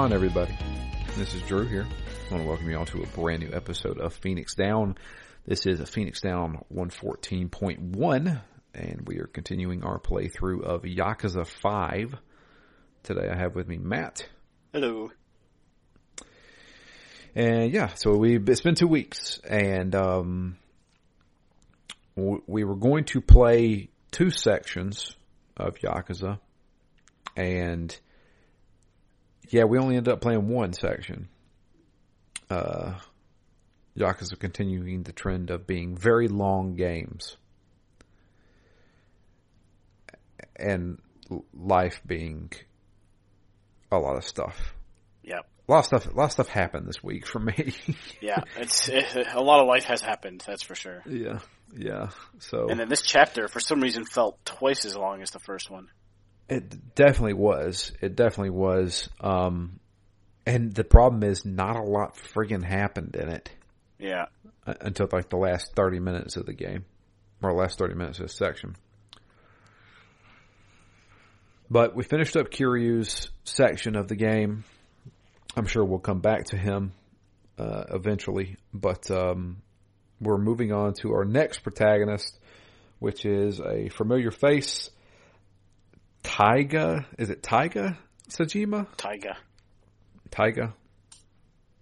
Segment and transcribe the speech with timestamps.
[0.00, 0.56] on, everybody?
[1.18, 1.86] This is Drew here.
[1.86, 4.96] I want to welcome you all to a brand new episode of Phoenix Down.
[5.46, 8.40] This is a Phoenix Down 114.1,
[8.72, 12.14] and we are continuing our playthrough of Yakuza 5.
[13.02, 14.26] Today I have with me Matt.
[14.72, 15.10] Hello.
[17.34, 20.56] And yeah, so we it's been two weeks, and um,
[22.16, 25.14] we were going to play two sections
[25.58, 26.38] of Yakuza,
[27.36, 27.94] and
[29.50, 31.28] yeah, we only ended up playing one section.
[32.48, 32.94] Uh,
[33.96, 37.36] Yakuza continuing the trend of being very long games,
[40.56, 40.98] and
[41.52, 42.50] life being
[43.90, 44.74] a lot of stuff.
[45.24, 45.46] Yep.
[45.68, 46.06] A lot of stuff.
[46.06, 47.74] A lot of stuff happened this week for me.
[48.20, 50.42] yeah, it's it, a lot of life has happened.
[50.46, 51.02] That's for sure.
[51.06, 51.40] Yeah,
[51.76, 52.10] yeah.
[52.38, 55.70] So and then this chapter, for some reason, felt twice as long as the first
[55.70, 55.88] one.
[56.50, 57.92] It definitely was.
[58.00, 59.08] It definitely was.
[59.20, 59.78] Um,
[60.44, 63.50] and the problem is, not a lot friggin' happened in it.
[63.98, 64.26] Yeah.
[64.66, 66.84] Until like the last thirty minutes of the game,
[67.42, 68.76] or last thirty minutes of this section.
[71.70, 74.64] But we finished up Kiryu's section of the game.
[75.56, 76.92] I'm sure we'll come back to him
[77.58, 79.62] uh, eventually, but um,
[80.20, 82.38] we're moving on to our next protagonist,
[82.98, 84.90] which is a familiar face,
[86.22, 87.06] Taiga.
[87.18, 87.98] Is it Taiga
[88.28, 88.86] Saejima?
[88.96, 89.36] Taiga.
[90.30, 90.74] Taiga.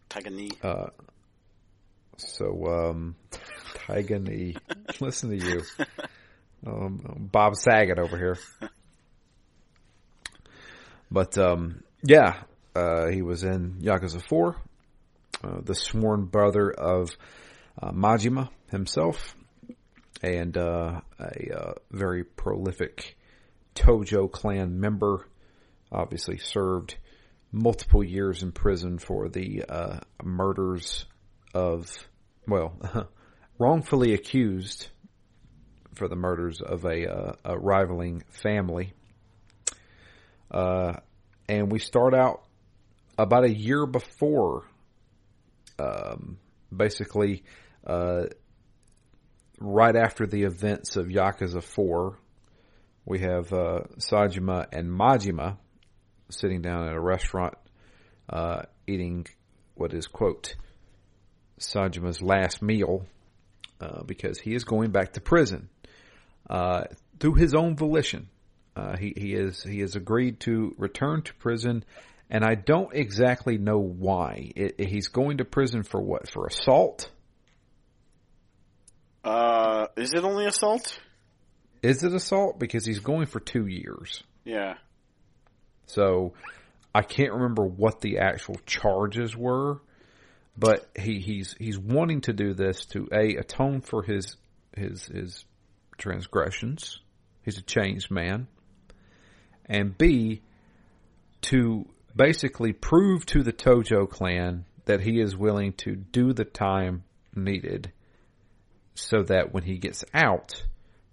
[0.09, 0.51] Taiga Knee.
[0.63, 0.87] Uh,
[2.17, 3.17] so, um,
[3.75, 4.57] Taiga Knee.
[5.01, 5.63] Listen to you.
[6.67, 8.39] Um, Bob Saget over here.
[11.11, 12.43] But, um, yeah,
[12.75, 14.57] uh, he was in Yakuza 4,
[15.45, 17.11] uh, the sworn brother of
[17.81, 19.35] uh, Majima himself,
[20.23, 23.17] and uh, a uh, very prolific
[23.79, 25.27] Tojo clan member.
[25.91, 26.97] Obviously, served
[27.53, 31.07] multiple years in prison for the uh, murders
[31.55, 31.91] of,
[32.47, 32.77] well,
[33.59, 34.89] wrongfully accused
[35.95, 38.93] for the murders of a, a rivaling family.
[40.51, 42.43] and we start out
[43.17, 44.65] about a year before,
[45.79, 46.39] um,
[46.75, 47.43] basically,
[47.87, 48.27] uh,
[49.59, 52.17] right after the events of Yakuza 4,
[53.09, 55.57] we have uh, Saejima and Majima
[56.29, 57.55] sitting down at a restaurant
[58.29, 59.27] uh, eating
[59.75, 60.57] what is, quote,
[61.59, 63.07] Saejima's last meal
[63.81, 65.71] uh, because he is going back to prison
[66.51, 66.85] uh,
[67.19, 68.29] through his own volition.
[68.77, 71.85] Uh, he, he, is, he has agreed to return to prison
[72.29, 74.53] and I don't exactly know why.
[74.55, 76.29] It, it, he's going to prison for what?
[76.29, 77.11] For assault?
[79.25, 81.01] Uh, is it only assault?
[81.83, 82.59] Is it assault?
[82.59, 84.23] Because he's going for two years.
[84.45, 84.75] Yeah.
[85.87, 86.35] So
[86.95, 89.81] I can't remember what the actual charges were,
[90.57, 94.37] but he, he's he's wanting to do this to a atone for his
[94.77, 95.45] his his
[95.97, 97.01] transgressions.
[97.43, 98.49] He's a changed man,
[99.67, 100.43] and b
[101.43, 107.05] to basically prove to the Tojo clan that he is willing to do the time
[107.35, 107.93] needed
[108.95, 110.63] so that when he gets out,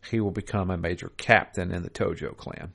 [0.09, 2.73] he will become a major captain in the Tojo clan.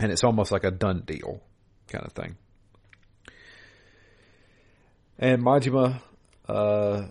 [0.00, 1.42] And it's almost like a done deal
[1.88, 2.36] kind of thing.
[5.18, 6.00] And Majima
[6.48, 7.02] uh,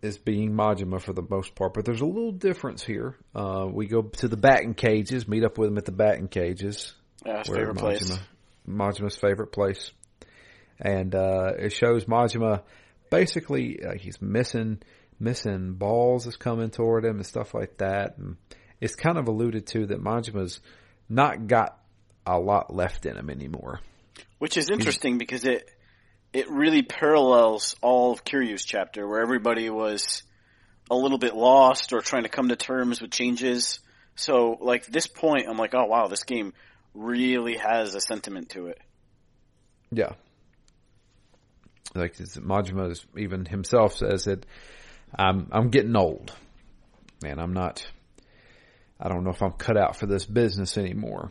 [0.00, 3.16] is being Majima for the most part, but there's a little difference here.
[3.34, 6.94] Uh, we go to the batting cages, meet up with him at the batting cages.
[7.26, 8.18] Yeah, favorite Majima, place.
[8.66, 9.92] Majima's favorite place.
[10.80, 12.62] And uh, it shows Majima
[13.10, 14.80] basically uh, he's missing
[15.22, 18.18] missing balls is coming toward him and stuff like that.
[18.18, 18.36] And
[18.80, 20.60] it's kind of alluded to that Majima's
[21.08, 21.78] not got
[22.26, 23.80] a lot left in him anymore.
[24.38, 25.70] Which is interesting because it
[26.32, 30.22] it really parallels all of Kiryu's chapter where everybody was
[30.90, 33.78] a little bit lost or trying to come to terms with changes.
[34.16, 36.52] So like this point I'm like, oh wow, this game
[36.94, 38.80] really has a sentiment to it.
[39.92, 40.14] Yeah.
[41.94, 44.46] Like Majima even himself says that
[45.14, 46.32] I'm I'm getting old.
[47.24, 47.86] and I'm not
[49.00, 51.30] I don't know if I'm cut out for this business anymore.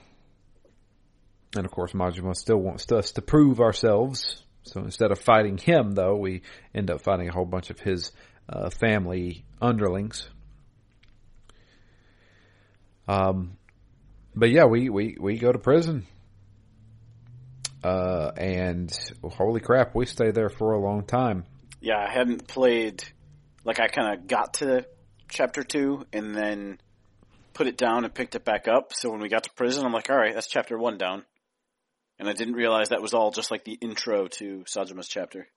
[1.56, 4.44] And of course Majima still wants us to prove ourselves.
[4.64, 6.42] So instead of fighting him though, we
[6.74, 8.12] end up fighting a whole bunch of his
[8.48, 10.30] uh, family underlings.
[13.08, 13.58] Um,
[14.36, 16.06] but yeah, we, we, we go to prison.
[17.84, 21.46] Uh, and holy crap, we stay there for a long time.
[21.82, 23.04] Yeah, I hadn't played,
[23.64, 24.86] like I kind of got to
[25.30, 26.80] chapter two and then
[27.54, 28.94] put it down and picked it back up.
[28.94, 31.24] So when we got to prison, I'm like, all right, that's chapter one down.
[32.20, 35.48] And I didn't realize that was all just like the intro to Saejima's chapter.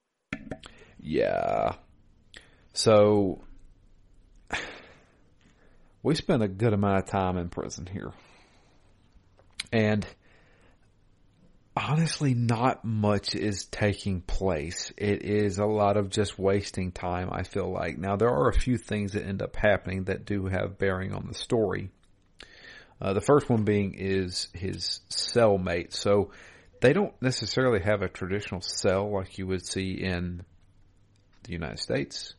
[0.99, 1.75] Yeah.
[2.73, 3.43] So
[6.03, 8.13] we spent a good amount of time in prison here.
[9.73, 10.07] And
[11.77, 14.93] honestly, not much is taking place.
[14.97, 17.99] It is a lot of just wasting time, I feel like.
[17.99, 21.27] Now, there are a few things that end up happening that do have bearing on
[21.27, 21.91] the story.
[23.01, 25.93] Uh, the first one being is his cellmate.
[25.93, 26.31] So
[26.81, 30.43] they don't necessarily have a traditional cell like you would see in
[31.43, 32.35] the United States.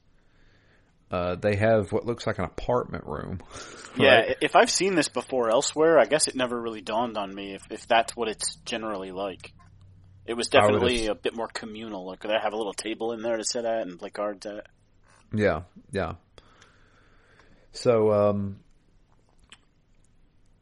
[1.12, 3.40] Uh, they have what looks like an apartment room.
[3.98, 7.54] Yeah, if I've seen this before elsewhere, I guess it never really dawned on me
[7.54, 9.54] if, if that's what it's generally like.
[10.26, 12.06] It was definitely a bit more communal.
[12.06, 14.68] Like they have a little table in there to sit at and play cards at.
[15.34, 15.62] Yeah,
[15.94, 16.16] yeah.
[17.72, 18.60] So, um,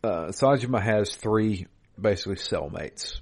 [0.04, 1.66] uh, Saejima has three
[2.00, 3.19] basically cellmates.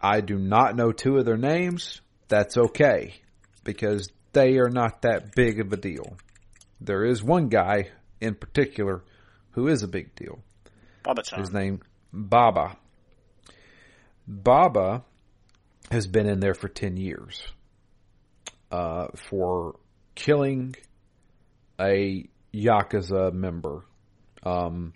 [0.00, 2.00] I do not know two of their names.
[2.28, 3.14] That's okay
[3.62, 6.16] because they are not that big of a deal.
[6.80, 7.90] There is one guy
[8.20, 9.04] in particular
[9.52, 10.40] who is a big deal.
[11.02, 11.40] Baba-chan.
[11.40, 11.80] His name
[12.12, 12.76] Baba.
[14.26, 15.04] Baba
[15.90, 17.42] has been in there for 10 years
[18.70, 19.76] uh, for
[20.14, 20.74] killing
[21.80, 23.84] a Yakuza member.
[24.42, 24.92] Um,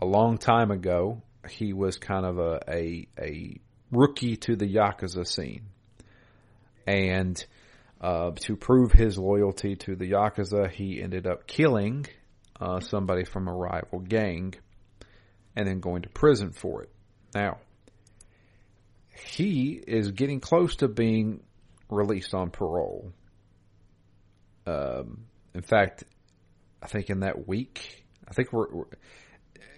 [0.00, 3.60] a long time ago, he was kind of a, a, a
[3.90, 5.66] rookie to the Yakuza scene.
[6.86, 7.44] And
[8.00, 12.06] uh, to prove his loyalty to the Yakuza, he ended up killing
[12.60, 14.54] uh, somebody from a rival gang
[15.54, 16.90] and then going to prison for it.
[17.34, 17.58] Now,
[19.34, 21.42] he is getting close to being
[21.88, 23.12] released on parole.
[24.66, 26.04] Um, in fact,
[26.82, 28.84] I think in that week, I think we're, we're,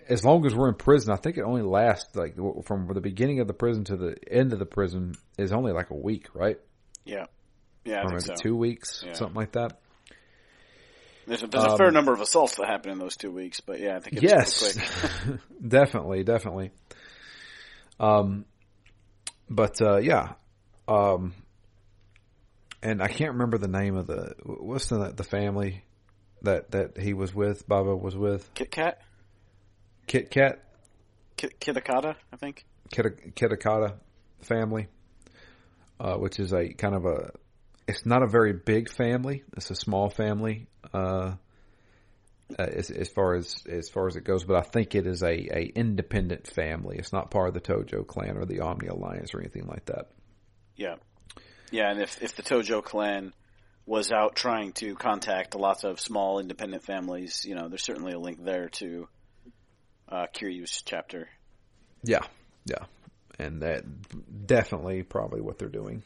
[0.08, 3.40] as long as we're in prison, I think it only lasts like from the beginning
[3.40, 6.58] of the prison to the end of the prison is only like a week, right?
[7.04, 7.26] Yeah.
[7.88, 8.34] Yeah, or maybe so.
[8.34, 9.14] two weeks, yeah.
[9.14, 9.80] something like that.
[11.26, 13.60] There's, a, there's um, a, fair number of assaults that happen in those two weeks,
[13.60, 14.78] but yeah, I think it's yes,
[15.66, 16.70] definitely, definitely.
[18.00, 18.44] Um,
[19.48, 20.32] but uh, yeah,
[20.86, 21.34] um,
[22.82, 25.84] and I can't remember the name of the what's the the family
[26.42, 27.66] that that he was with.
[27.66, 29.00] Baba was with Kit Kat.
[30.06, 30.64] Kit Kat.
[31.36, 32.64] Kit Kitakata, I think.
[32.90, 33.94] Kit Kitakata
[34.40, 34.88] family,
[36.00, 37.32] uh, which is a kind of a
[37.88, 39.42] it's not a very big family.
[39.56, 41.32] It's a small family, uh,
[42.58, 44.44] uh, as, as, far as as far as it goes.
[44.44, 46.98] But I think it is a, a independent family.
[46.98, 50.10] It's not part of the Tojo clan or the Omi Alliance or anything like that.
[50.76, 50.96] Yeah,
[51.70, 51.90] yeah.
[51.90, 53.32] And if if the Tojo clan
[53.86, 58.18] was out trying to contact lots of small independent families, you know, there's certainly a
[58.18, 59.08] link there to
[60.10, 61.26] uh, Kiryu's chapter.
[62.04, 62.26] Yeah,
[62.66, 62.84] yeah,
[63.38, 63.84] and that
[64.46, 66.02] definitely probably what they're doing.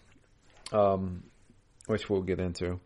[0.72, 1.24] Um,
[1.86, 2.80] which we'll get into.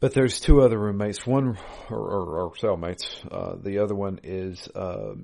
[0.00, 1.26] But there's two other roommates.
[1.26, 1.58] One,
[1.90, 3.20] or, or, or cellmates.
[3.30, 5.14] Uh, the other one is, uh,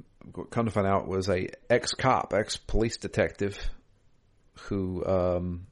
[0.51, 3.59] come to find out, was a ex cop, ex police detective,
[4.63, 5.67] who, um,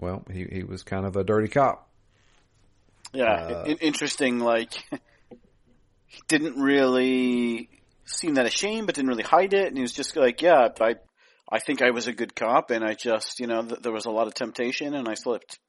[0.00, 1.88] well, he he was kind of a dirty cop.
[3.12, 4.40] Yeah, uh, interesting.
[4.40, 4.74] Like,
[6.08, 7.68] he didn't really
[8.04, 10.96] seem that ashamed, but didn't really hide it, and he was just like, "Yeah, I,
[11.48, 14.06] I think I was a good cop, and I just, you know, th- there was
[14.06, 15.60] a lot of temptation, and I slipped."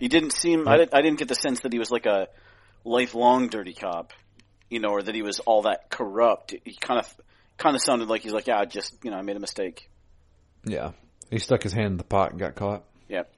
[0.00, 0.66] He didn't seem.
[0.66, 0.94] I didn't.
[0.94, 2.28] I didn't get the sense that he was like a
[2.84, 4.12] lifelong dirty cop,
[4.68, 6.54] you know, or that he was all that corrupt.
[6.64, 7.14] He kind of,
[7.56, 9.88] kind of sounded like he's like, yeah, I just, you know, I made a mistake.
[10.64, 10.92] Yeah,
[11.30, 12.84] he stuck his hand in the pot and got caught.
[13.08, 13.32] Yep.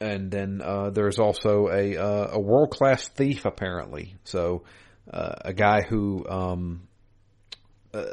[0.00, 4.14] And then uh, there's also a uh, a world class thief apparently.
[4.22, 4.62] So
[5.12, 6.88] uh, a guy who um,
[7.92, 8.04] uh,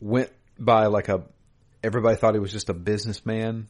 [0.00, 1.22] went by like a
[1.84, 3.68] everybody thought he was just a businessman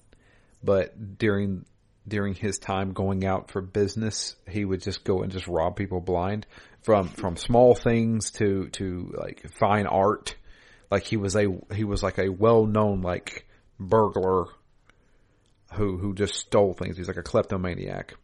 [0.62, 1.64] but during
[2.06, 6.00] during his time going out for business, he would just go and just rob people
[6.00, 6.46] blind
[6.82, 10.36] from from small things to to like fine art.
[10.90, 13.46] Like he was a he was like a well known like
[13.78, 14.46] burglar
[15.72, 16.96] who who just stole things.
[16.96, 18.14] He's like a kleptomaniac,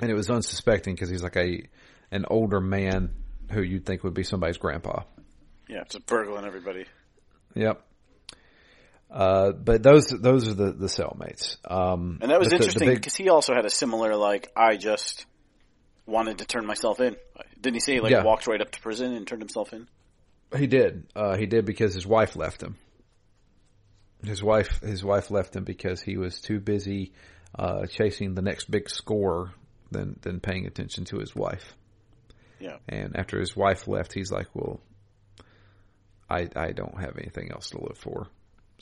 [0.00, 1.62] and it was unsuspecting because he's like a
[2.10, 3.14] an older man
[3.50, 5.02] who you'd think would be somebody's grandpa.
[5.68, 6.84] Yeah, it's a burglar burgling everybody.
[7.54, 7.82] Yep.
[9.12, 11.58] Uh, but those those are the the cellmates.
[11.70, 15.26] Um, and that was interesting because he also had a similar like I just
[16.06, 17.16] wanted to turn myself in.
[17.60, 18.24] Didn't he say he like yeah.
[18.24, 19.86] walked right up to prison and turned himself in?
[20.56, 21.06] He did.
[21.14, 22.76] Uh, he did because his wife left him.
[24.24, 27.12] His wife his wife left him because he was too busy
[27.54, 29.52] uh, chasing the next big score
[29.90, 31.74] than than paying attention to his wife.
[32.60, 32.76] Yeah.
[32.88, 34.80] And after his wife left, he's like, "Well,
[36.30, 38.28] I I don't have anything else to live for.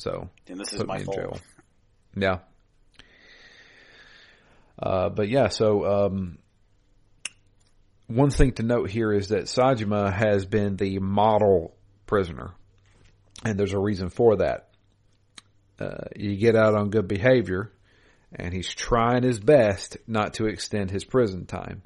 [0.00, 1.16] So And this is my me in fault.
[1.16, 1.38] jail.
[2.16, 2.38] Yeah.
[4.82, 6.38] Uh, but yeah, so um,
[8.06, 11.76] one thing to note here is that Saejima has been the model
[12.06, 12.52] prisoner,
[13.44, 14.68] and there's a reason for that.
[15.78, 17.70] Uh, you get out on good behavior,
[18.34, 21.82] and he's trying his best not to extend his prison time.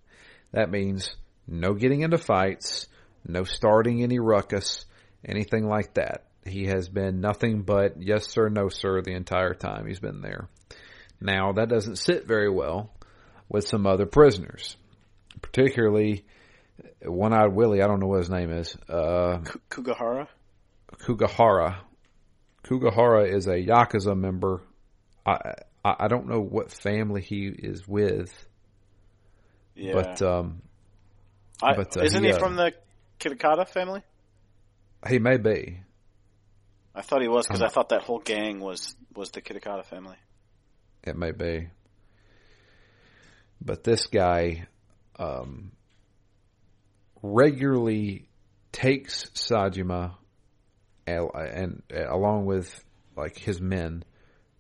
[0.53, 1.17] That means
[1.49, 2.87] no getting into fights,
[3.27, 4.85] no starting any ruckus,
[5.25, 6.27] anything like that.
[6.47, 10.49] He has been nothing but yes sir, no sir the entire time he's been there.
[11.21, 12.93] Now that doesn't sit very well
[13.49, 14.77] with some other prisoners,
[15.41, 16.25] particularly
[17.03, 17.83] one-eyed Willie.
[17.83, 18.77] I don't know what his name is.
[18.89, 19.39] Uh,
[19.71, 20.29] Kugahara?
[20.99, 21.77] Kugahara.
[22.65, 24.63] Kugahara is a yakuza member.
[25.27, 28.33] I I, don't know what family he is with,
[29.75, 29.93] Yeah.
[29.95, 30.63] but um,
[31.63, 32.73] I- but, uh, isn't he, he, uh, from the
[33.21, 34.03] Kitakata family?
[35.07, 35.81] he may be.
[36.95, 40.17] I thought he was because I'm thought that whole gang was was the Kitakata family.
[41.03, 41.69] It may be.
[43.61, 44.67] But this guy
[45.19, 45.73] um,
[47.23, 48.29] regularly
[48.73, 50.15] takes Saejima
[51.07, 52.83] and, and uh, along with
[53.17, 54.05] like his men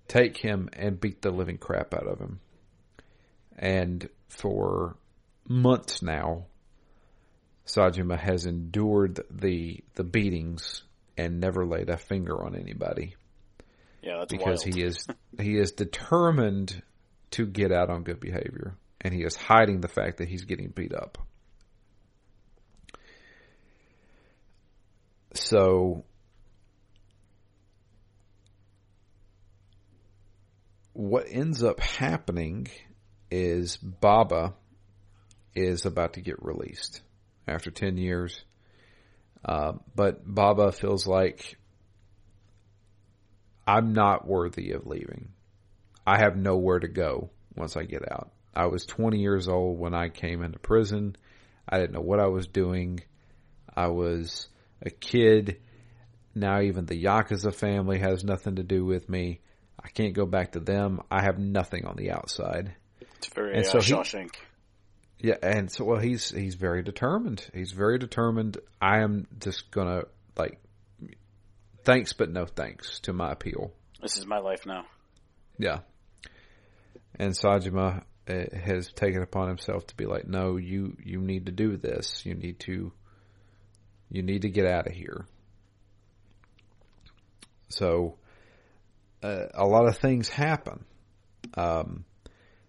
[0.08, 2.40] take him and beat the living crap out of him.
[3.56, 4.96] And for
[5.48, 6.46] months now,
[7.66, 10.82] Saejima has endured the the beatings
[11.16, 13.14] and never laid a finger on anybody
[14.02, 14.74] Yeah, that's because wild.
[14.74, 15.06] he is
[15.40, 16.82] he is determined
[17.32, 20.68] to get out on good behavior and he is hiding the fact that he's getting
[20.68, 21.18] beat up.
[25.34, 26.04] So
[30.94, 32.68] what ends up happening
[33.30, 34.54] is Baba
[35.54, 37.02] is about to get released
[37.46, 38.42] after 10 years.
[39.44, 41.58] Uh, but Baba feels like
[43.66, 45.30] I'm not worthy of leaving.
[46.06, 48.30] I have nowhere to go once I get out.
[48.54, 51.16] I was 20 years old when I came into prison.
[51.68, 53.00] I didn't know what I was doing.
[53.74, 54.48] I was
[54.82, 55.60] a kid.
[56.34, 59.40] Now even the Yakuza family has nothing to do with me.
[59.82, 61.00] I can't go back to them.
[61.10, 62.74] I have nothing on the outside.
[63.16, 64.34] It's very and uh, so he- Shawshank.
[65.24, 67.48] Yeah, and so well, he's he's very determined.
[67.54, 68.58] He's very determined.
[68.78, 70.02] I am just gonna
[70.36, 70.60] like,
[71.82, 73.72] thanks but no thanks to my appeal.
[74.02, 74.84] This is my life now.
[75.56, 75.78] Yeah.
[77.18, 78.34] And Saejima uh,
[78.66, 82.26] has taken upon himself to be like, no, you you need to do this.
[82.26, 82.92] You need to
[84.10, 85.24] you need to get out of here.
[87.70, 88.18] So
[89.22, 90.84] uh, a lot of things happen.
[91.54, 92.04] Um,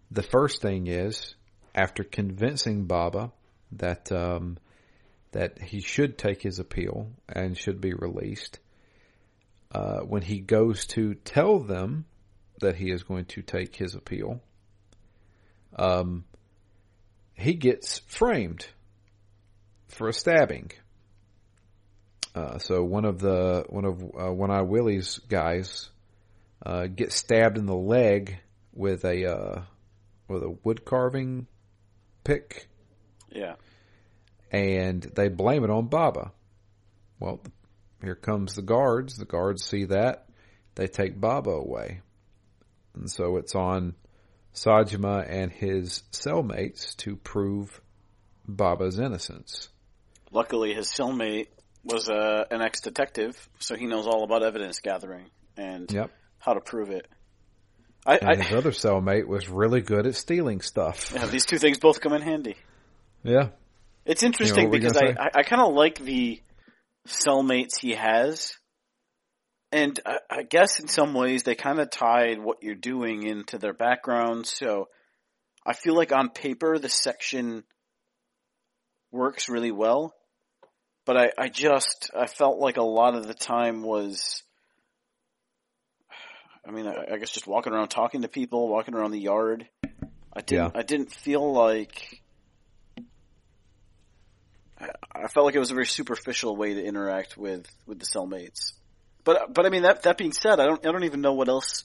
[0.09, 1.34] the first thing is
[1.75, 3.31] after convincing Baba
[3.73, 4.57] that um,
[5.33, 8.59] that he should take his appeal and should be released.
[9.71, 12.05] Uh, when he goes to tell them
[12.61, 14.39] that he is going to take his appeal,
[15.75, 16.23] um,
[17.33, 18.65] he gets framed
[19.89, 20.71] for a stabbing.
[22.33, 25.89] Uh, so one of the one of uh, one eye Willie's guys
[26.65, 28.37] uh, gets stabbed in the leg
[28.73, 29.61] with a uh,
[30.29, 31.47] with a wood carving
[32.25, 32.67] pick,
[33.31, 33.55] Yeah.
[34.51, 36.33] and they blame it on Baba.
[37.19, 37.41] Well,
[38.01, 39.15] here comes the guards.
[39.17, 40.27] The guards see that
[40.75, 42.01] they take Baba away,
[42.93, 43.95] and so it's on
[44.53, 47.81] Saejima and his cellmates to prove
[48.47, 49.69] Baba's innocence.
[50.31, 51.47] Luckily, his cellmate
[51.83, 56.11] was uh, an ex-detective, so he knows all about evidence gathering and Yep.
[56.39, 57.07] how to prove it.
[58.05, 61.11] I, And I his other cellmate was really good at stealing stuff.
[61.15, 62.55] yeah, these two things both come in handy.
[63.23, 63.49] Yeah.
[64.05, 65.15] It's interesting you because I.
[65.19, 66.41] I, I kind of like the
[67.07, 68.55] cellmates he has.
[69.71, 73.57] And I, I guess in some ways they kind of tied what you're doing into
[73.57, 74.45] their background.
[74.45, 74.87] So
[75.65, 77.63] I feel like on paper the section
[79.11, 80.13] works really well.
[81.05, 84.43] But I, I just, I felt like a lot of the time was,
[86.67, 89.67] I mean, I, I guess just walking around talking to people, walking around the yard.
[90.33, 92.21] I didn't, I didn't feel like
[94.79, 98.05] I, I felt like it was a very superficial way to interact with with the
[98.05, 98.73] cellmates.
[99.23, 101.47] But but I mean that that being said, I don't I don't even know what
[101.49, 101.83] else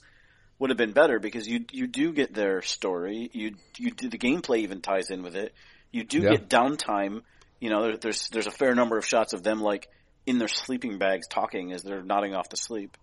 [0.58, 3.30] would have been better because you you do get their story.
[3.32, 5.54] You you do the gameplay even ties in with it.
[5.92, 6.30] You do Yeah.
[6.30, 7.22] get downtime.
[7.60, 9.88] You know, there, there's there's a fair number of shots of them like
[10.26, 12.96] in their sleeping bags talking as they're nodding off to sleep.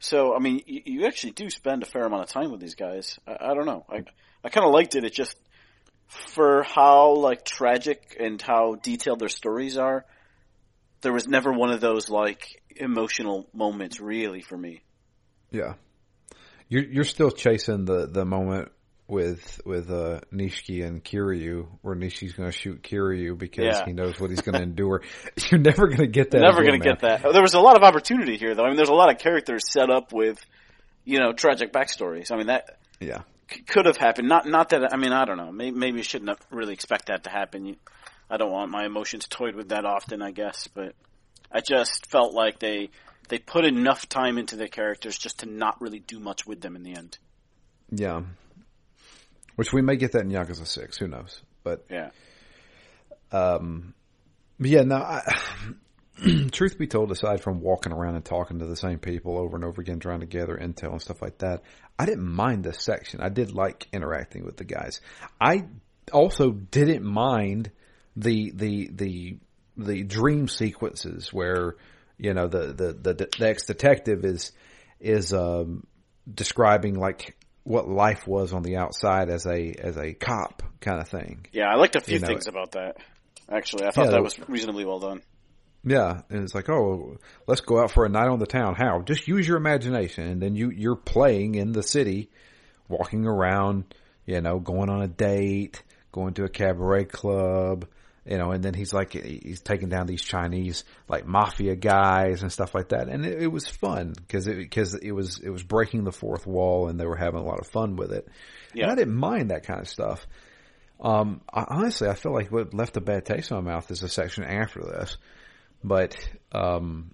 [0.00, 2.74] So I mean, you, you actually do spend a fair amount of time with these
[2.74, 3.18] guys.
[3.26, 3.84] I, I don't know.
[3.88, 4.04] I
[4.44, 5.04] I kind of liked it.
[5.04, 5.36] It just
[6.08, 10.04] for how like tragic and how detailed their stories are.
[11.02, 14.82] there was never one of those like emotional moments really for me.
[15.50, 15.74] Yeah,
[16.68, 18.72] you're you're still chasing the the moment
[19.08, 23.84] with with uh, Nishiki and Kiryu, where Nishiki's going to shoot Kiryu because Yeah.
[23.86, 25.02] he knows what he's going to endure.
[25.50, 26.40] You're never going to get that.
[26.42, 27.22] Never going to get that.
[27.22, 28.64] There was a lot of opportunity here, though.
[28.64, 30.38] I mean, there's a lot of characters set up with,
[31.04, 32.30] you know, tragic backstories.
[32.30, 34.28] I mean, that Yeah, c- could have happened.
[34.28, 34.92] Not, not that.
[34.92, 35.50] I mean, I don't know.
[35.52, 37.76] Maybe, maybe you shouldn't really expect that to happen.
[38.30, 40.68] I don't want my emotions toyed with that often, I guess.
[40.68, 40.94] But
[41.50, 42.90] I just felt like they
[43.30, 46.76] they put enough time into their characters just to not really do much with them
[46.76, 47.16] in the end.
[47.90, 48.20] yeah.
[49.58, 50.98] Which we may get that in Yakuza Six.
[50.98, 51.42] Who knows?
[51.64, 52.10] But Yeah.
[53.32, 53.92] Um,
[54.60, 54.94] but yeah, no.
[54.98, 55.36] I,
[56.52, 59.64] truth be told, aside from walking around and talking to the same people over and
[59.64, 61.62] over again, trying to gather intel and stuff like that,
[61.98, 63.20] I didn't mind this section.
[63.20, 65.00] I did like interacting with the guys.
[65.40, 65.64] I
[66.12, 67.72] also didn't mind
[68.14, 69.38] the the the
[69.76, 71.74] the dream sequences where
[72.16, 74.52] you know the the the, the ex detective is
[75.00, 75.84] is um,
[76.32, 77.34] describing like
[77.64, 81.46] what life was on the outside as a as a cop kind of thing.
[81.52, 82.96] Yeah, I liked a few You know, things about that.
[83.50, 85.22] Actually, I thought Yeah, that was reasonably well done.
[85.84, 88.74] Yeah, and it's like, oh, let's go out for a night on the town.
[88.74, 89.00] How?
[89.02, 92.30] Just use your imagination, and then you you're playing in the city,
[92.88, 93.94] walking around,
[94.26, 95.82] you know, going on a date,
[96.12, 97.86] going to a cabaret club,
[98.28, 102.52] you know, and then he's like, he's taking down these Chinese like mafia guys and
[102.52, 105.62] stuff like that, and it, it was fun because it because it was it was
[105.62, 108.28] breaking the fourth wall, and they were having a lot of fun with it.
[108.74, 108.84] Yeah.
[108.84, 110.26] And I didn't mind that kind of stuff.
[111.00, 114.00] Um, I, honestly, I feel like what left a bad taste in my mouth is
[114.00, 115.16] the section after this.
[115.82, 116.16] But,
[116.52, 117.12] um,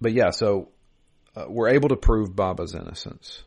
[0.00, 0.70] but yeah, so
[1.34, 3.42] uh, we're able to prove Baba's innocence.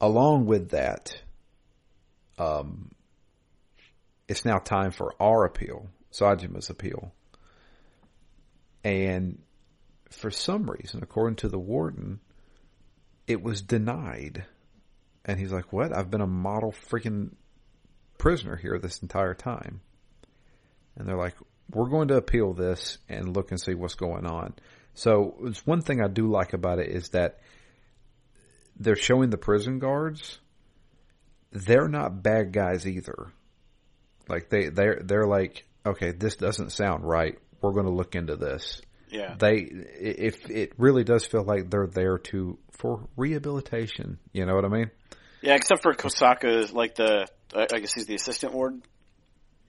[0.00, 1.16] Along with that,
[2.38, 2.90] um,
[4.28, 7.12] it's now time for our appeal, Saejima's appeal.
[8.84, 9.40] And
[10.10, 12.20] for some reason, according to the warden,
[13.26, 14.44] it was denied.
[15.24, 15.96] And he's like, what?
[15.96, 17.32] I've been a model freaking
[18.18, 19.80] prisoner here this entire time.
[20.96, 21.34] And they're like,
[21.70, 24.54] we're going to appeal this and look and see what's going on.
[24.94, 27.40] So it's one thing I do like about it is that
[28.78, 30.38] they're showing the prison guards.
[31.50, 33.32] They're not bad guys either.
[34.28, 37.38] Like they, they're, they're like, okay, this doesn't sound right.
[37.60, 38.82] We're going to look into this.
[39.08, 39.36] Yeah.
[39.38, 44.18] They, if it really does feel like they're there to, for rehabilitation.
[44.32, 44.90] You know what I mean?
[45.42, 48.82] Yeah, except for Kosaka, like the, I I guess he's the assistant warden.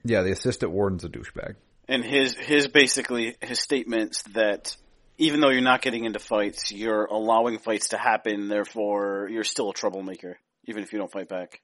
[0.04, 1.54] Yeah, the assistant warden's a douchebag.
[1.88, 4.76] and his his basically his statements that
[5.16, 8.48] even though you're not getting into fights, you're allowing fights to happen.
[8.48, 11.60] Therefore, you're still a troublemaker, even if you don't fight back.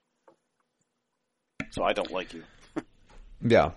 [1.70, 2.42] So I don't like you.
[3.44, 3.72] Yeah.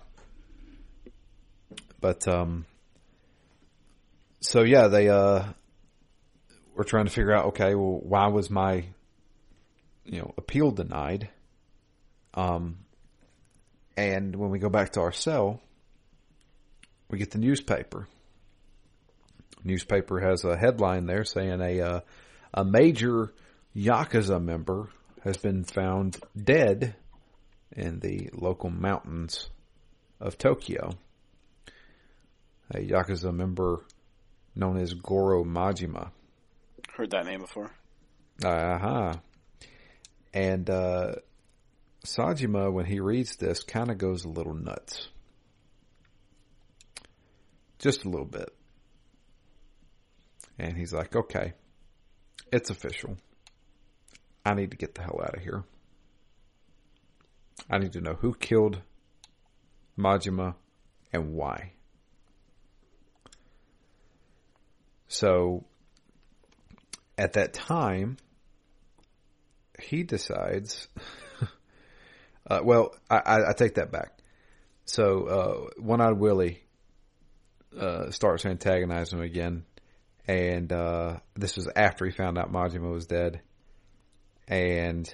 [2.00, 2.64] But um
[4.40, 5.44] so yeah, they uh
[6.74, 8.84] were trying to figure out okay, well why was my
[10.04, 11.28] you know, appeal denied?
[12.32, 12.78] Um
[13.96, 15.60] and when we go back to our cell,
[17.10, 18.06] we get the newspaper.
[19.64, 22.00] Newspaper has a headline there saying a uh,
[22.54, 23.34] a major
[23.76, 24.88] yakuza member
[25.24, 26.94] has been found dead
[27.72, 29.50] in the local mountains
[30.20, 30.90] of Tokyo.
[32.70, 33.84] A Yakuza member
[34.54, 36.10] known as Goro Majima.
[36.94, 37.70] Heard that name before.
[38.44, 39.14] Uh-huh.
[40.34, 41.14] And uh,
[42.04, 45.08] Saejima, when he reads this, kind of goes a little nuts.
[47.78, 48.52] Just a little bit.
[50.58, 51.52] And he's like, okay,
[52.52, 53.16] it's official.
[54.44, 55.64] I need to get the hell out of here.
[57.70, 58.80] I need to know who killed
[59.98, 60.54] Majima
[61.12, 61.72] and why.
[65.08, 65.64] So,
[67.16, 68.18] at that time,
[69.80, 70.86] he decides.
[72.50, 74.18] uh, well, I, I, I take that back.
[74.84, 76.62] So, uh, One Eyed Willie
[77.78, 79.64] uh, starts antagonizing him again,
[80.26, 83.40] and uh, this was after he found out Majima was dead,
[84.46, 85.12] and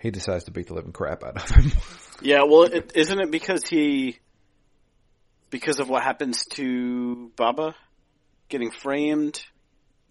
[0.00, 1.72] he decides to beat the living crap out of him.
[2.20, 4.18] Yeah, well, isn't it because he,
[5.50, 7.74] because of what happens to Baba,
[8.48, 9.42] getting framed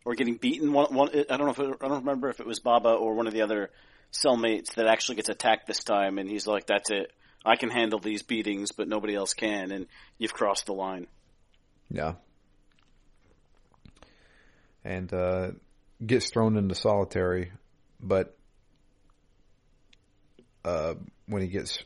[0.06, 0.72] or getting beaten?
[0.72, 3.15] One, one I don't know if it, I don't remember if it was Baba or
[3.15, 3.72] one of the other
[4.12, 7.12] cellmates that actually gets attacked this time, and he's like, "That's it,
[7.44, 9.88] I can handle these beatings, but nobody else can," and
[10.18, 11.08] you've crossed the line.
[11.89, 12.13] Yeah.
[14.84, 15.52] And uh,
[16.06, 17.52] gets thrown into solitary,
[18.00, 18.38] but
[20.63, 20.96] uh,
[21.28, 21.84] when he gets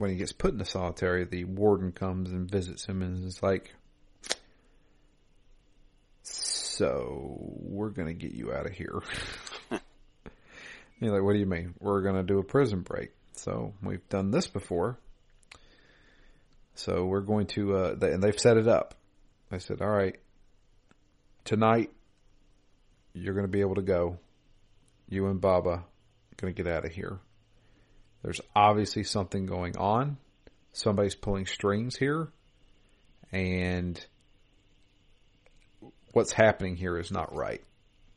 [0.00, 3.42] when he gets put in the solitary, the warden comes and visits him and is
[3.42, 3.74] like,
[6.22, 9.02] "So we're gonna get you out of here."
[11.00, 11.74] You're like, "What do you mean?
[11.80, 14.98] We're gonna do a prison break?" So we've done this before.
[16.76, 18.94] So we're going to, uh, they, and they've set it up.
[19.52, 20.18] I said, "All right,
[21.44, 21.90] tonight
[23.12, 24.18] you're going to be able to go.
[25.10, 25.84] You and Baba
[26.38, 27.20] going to get out of here."
[28.22, 30.18] There's obviously something going on.
[30.72, 32.28] Somebody's pulling strings here.
[33.32, 34.04] And
[36.12, 37.62] what's happening here is not right.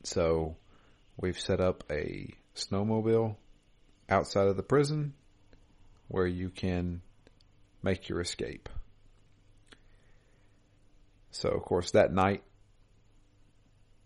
[0.03, 0.57] So
[1.17, 3.35] we've set up a snowmobile
[4.09, 5.13] outside of the prison
[6.07, 7.01] where you can
[7.81, 8.69] make your escape.
[11.31, 12.43] So, of course, that night,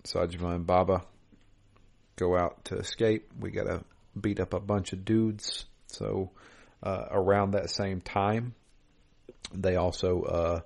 [0.03, 1.03] Saejima and Baba
[2.15, 3.31] go out to escape.
[3.37, 3.83] We got to
[4.19, 6.31] beat up a bunch of dudes so
[6.83, 8.53] uh, around that same time,
[9.53, 10.59] they also uh,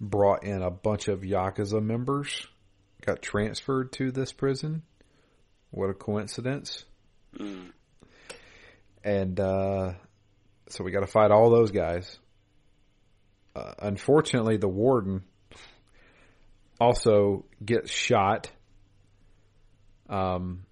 [0.00, 2.46] brought in a bunch of Yakuza members,
[3.04, 4.82] got transferred to this prison.
[5.70, 6.84] What a coincidence.
[7.36, 7.70] Mm.
[9.02, 9.92] And uh,
[10.68, 12.18] so we got to fight all those guys.
[13.54, 15.22] Uh, unfortunately, the warden
[16.80, 18.50] also gets shot.
[20.08, 20.64] Um,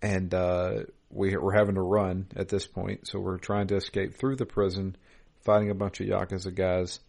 [0.00, 4.14] and uh, we, are having to run at this point, so we're trying to escape
[4.14, 4.96] through the prison,
[5.44, 7.00] fighting a bunch of Yakuza guys,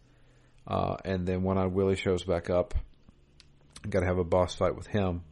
[0.66, 2.74] uh, and then One Eyed Willie shows back up.
[3.88, 5.22] Got to have a boss fight with him,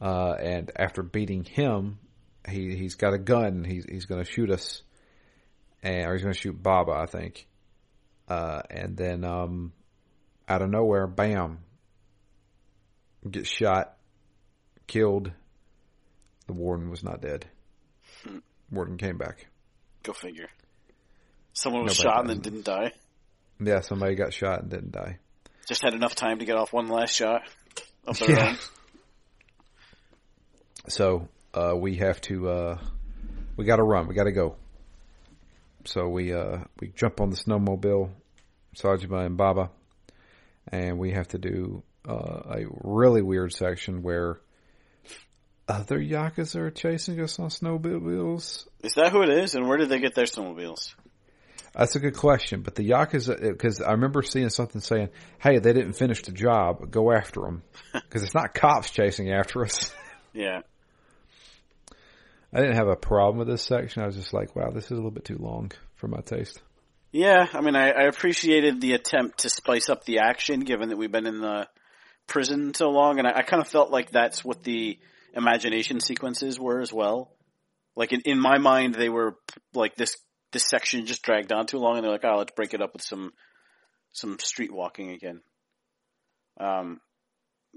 [0.00, 1.98] uh, and after beating him,
[2.48, 3.64] he he's got a gun.
[3.64, 4.82] He's he's going to shoot us,
[5.82, 7.46] and or he's going to shoot Baba, I think.
[8.28, 9.72] Uh, and then um,
[10.46, 11.60] out of nowhere, bam,
[13.28, 13.96] gets shot,
[14.86, 15.32] killed.
[16.46, 17.46] The warden was not dead.
[18.70, 19.46] Warden came back.
[20.02, 20.48] Go figure.
[21.52, 22.92] Someone was Nobody shot and then didn't die.
[23.60, 25.18] Yeah, somebody got shot and didn't die.
[25.66, 27.42] Just had enough time to get off one last shot
[28.06, 28.48] of their yeah.
[28.50, 28.58] own.
[30.88, 32.48] So uh, we have to.
[32.48, 32.78] Uh,
[33.58, 34.08] we got to run.
[34.08, 34.56] We got to go.
[35.84, 38.10] So we uh, we jump on the snowmobile,
[38.74, 39.70] Saejima and Baba,
[40.68, 44.40] and we have to do uh, a really weird section where
[45.68, 48.66] other Yakuza are chasing us on snowmobiles.
[48.82, 49.54] Is that who it is?
[49.54, 50.94] And where did they get their snowmobiles?
[51.74, 52.62] That's a good question.
[52.62, 56.32] But the Yakuza, uh, because I remember seeing something saying, hey, they didn't finish the
[56.32, 57.62] job, go after them.
[57.92, 59.94] Because it's not cops chasing after us.
[60.32, 60.60] yeah.
[62.52, 64.02] I didn't have a problem with this section.
[64.02, 66.62] I was just like, wow, this is a little bit too long for my taste.
[67.12, 70.96] Yeah, I mean, I, I appreciated the attempt to spice up the action, given that
[70.96, 71.68] we've been in the
[72.26, 74.98] prison so long, and I, I kind of felt like that's what the
[75.34, 77.32] imagination sequences were as well.
[77.96, 79.36] Like in, in my mind, they were
[79.74, 80.16] like this,
[80.52, 82.92] this section just dragged on too long and they're like, oh, let's break it up
[82.92, 83.32] with some,
[84.12, 85.40] some street walking again.
[86.58, 87.00] Um,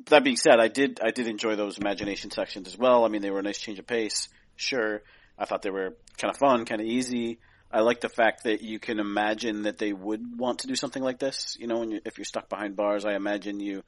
[0.08, 3.06] that being said, I did, I did enjoy those imagination sections as well.
[3.06, 4.30] I mean, they were a nice change of pace.
[4.56, 5.02] Sure.
[5.38, 7.40] I thought they were kind of fun, kind of easy.
[7.72, 11.02] I like the fact that you can imagine that they would want to do something
[11.02, 11.56] like this.
[11.60, 13.84] You know, when you, if you're stuck behind bars, I imagine you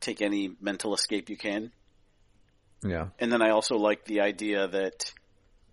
[0.00, 1.70] take any mental escape you can.
[2.84, 3.08] Yeah.
[3.18, 5.12] And then I also like the idea that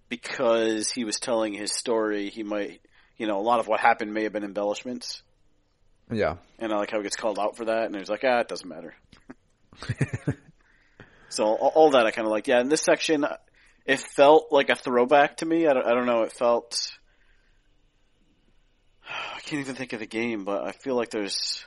[0.10, 2.82] because he was telling his story, he might,
[3.18, 5.22] you know, a lot of what happened may have been embellishments.
[6.12, 6.36] Yeah.
[6.60, 8.48] And I like how he gets called out for that, and he's like, ah, it
[8.48, 8.94] doesn't matter.
[11.30, 12.48] so all, all, that I kind of like.
[12.48, 13.26] Yeah, in this section,
[13.86, 15.68] it felt like a throwback to me.
[15.68, 16.24] I don't, I don't know.
[16.24, 16.98] It felt.
[19.08, 21.64] I can't even think of the game, but I feel like there's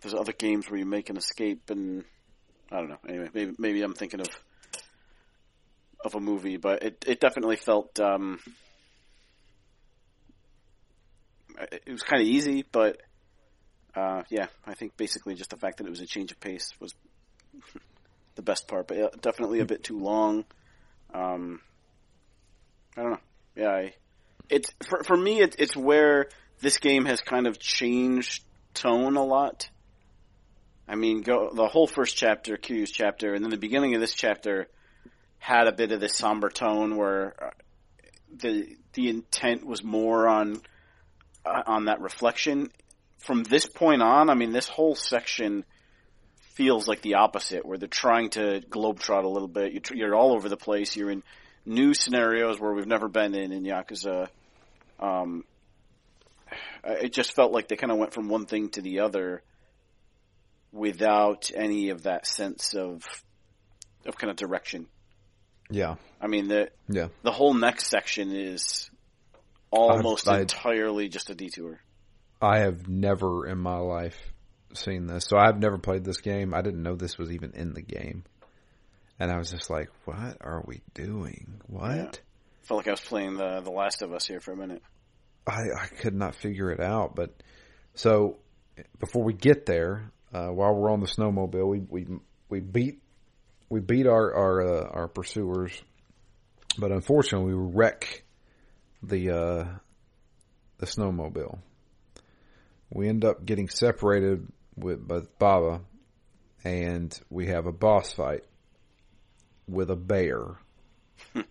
[0.00, 2.04] there's other games where you make an escape and
[2.72, 2.98] I don't know.
[3.06, 4.28] Anyway, maybe maybe I'm thinking of
[6.04, 8.40] of a movie, but it it definitely felt um,
[11.70, 13.00] it was kind of easy, but
[13.94, 16.72] uh, yeah, I think basically just the fact that it was a change of pace
[16.80, 16.94] was
[18.36, 20.44] the best part, but definitely a bit too long.
[21.12, 21.60] Um,
[22.96, 23.20] I don't know.
[23.54, 23.94] Yeah, I,
[24.48, 26.28] it's for for me, it, it's where
[26.60, 29.68] this game has kind of changed tone a lot.
[30.92, 34.12] I mean, go the whole first chapter, Kiryu's chapter, and then the beginning of this
[34.12, 34.68] chapter
[35.38, 37.50] had a bit of this somber tone where uh,
[38.36, 40.60] the the intent was more on
[41.46, 42.70] uh, on that reflection.
[43.20, 45.64] From this point on, I mean, this whole section
[46.56, 49.72] feels like the opposite, where they're trying to globetrot a little bit.
[49.72, 50.94] You're, you're all over the place.
[50.94, 51.22] You're in
[51.64, 54.28] new scenarios where we've never been in in Yakuza.
[55.00, 55.44] Um,
[56.84, 59.42] it just felt like they kind of went from one thing to the other
[60.72, 63.04] without any of that sense of
[64.04, 64.86] of kind of direction.
[65.70, 65.96] Yeah.
[66.20, 67.08] I mean the Yeah.
[67.22, 68.90] the whole next section is
[69.70, 71.80] almost I- entirely just a detour.
[72.40, 74.18] I have never in my life
[74.74, 75.26] seen this.
[75.26, 76.52] So I've never played this game.
[76.54, 78.24] I didn't know this was even in the game.
[79.20, 81.60] And I was just like, what are we doing?
[81.68, 81.94] What?
[81.94, 82.10] Yeah.
[82.62, 84.82] Felt like I was playing the the Last of Us here for a minute.
[85.46, 87.14] I, I could not figure it out.
[87.14, 87.42] But
[87.94, 88.38] so
[88.98, 92.06] before we get there, uh, while we're on the snowmobile, we, we,
[92.48, 93.02] we beat,
[93.68, 95.72] we beat our, our, uh, our pursuers,
[96.78, 98.24] but unfortunately we wreck
[99.02, 99.64] the, uh,
[100.78, 101.58] the snowmobile.
[102.90, 105.80] We end up getting separated with, with Baba
[106.64, 108.44] and we have a boss fight
[109.68, 110.58] with a bear.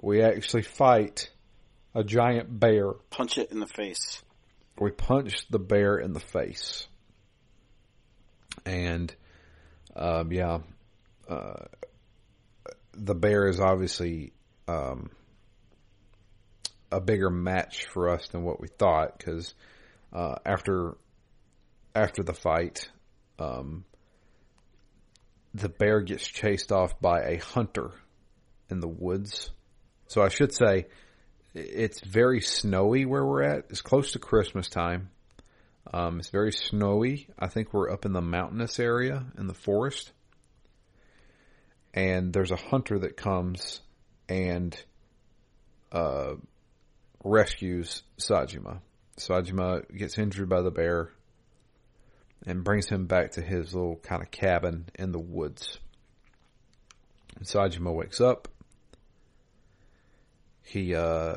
[0.00, 1.30] we actually fight
[1.94, 4.22] a giant bear Punch it in the face.
[4.78, 6.86] we punched the bear in the face.
[8.64, 9.14] And,
[9.96, 10.58] um, yeah,
[11.28, 11.64] uh,
[12.92, 14.32] the bear is obviously,
[14.68, 15.10] um,
[16.90, 19.54] a bigger match for us than what we thought because,
[20.12, 20.96] uh, after,
[21.94, 22.90] after the fight,
[23.38, 23.84] um,
[25.54, 27.92] the bear gets chased off by a hunter
[28.70, 29.50] in the woods.
[30.06, 30.86] So I should say,
[31.54, 33.66] it's very snowy where we're at.
[33.70, 35.10] It's close to Christmas time.
[35.92, 37.28] Um, it's very snowy.
[37.38, 40.12] I think we're up in the mountainous area in the forest.
[41.94, 43.80] And there's a hunter that comes
[44.28, 44.76] and
[45.90, 46.34] uh,
[47.24, 48.80] rescues Saejima.
[49.18, 51.10] Saejima gets injured by the bear
[52.46, 55.78] and brings him back to his little kind of cabin in the woods.
[57.36, 58.48] And Saejima wakes up
[60.72, 61.36] he uh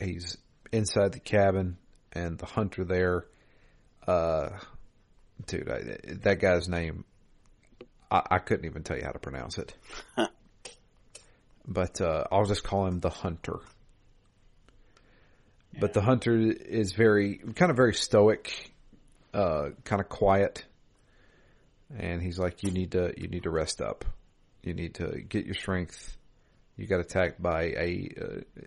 [0.00, 0.38] he's
[0.72, 1.76] inside the cabin
[2.12, 3.26] and the hunter there
[4.06, 4.50] uh
[5.46, 7.04] dude I, that guy's name
[8.10, 9.74] I, I couldn't even tell you how to pronounce it.
[11.66, 13.58] But uh I'll just call him the hunter.
[15.78, 18.70] But the hunter is very kind of very stoic
[19.32, 20.64] uh kind of quiet.
[21.96, 24.04] And he's like you need to you need to rest up.
[24.62, 26.16] You need to get your strength.
[26.76, 28.60] You got attacked by a, uh,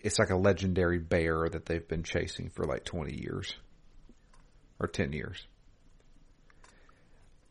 [0.00, 3.54] it's like a legendary bear that they've been chasing for like 20 years
[4.80, 5.46] or 10 years.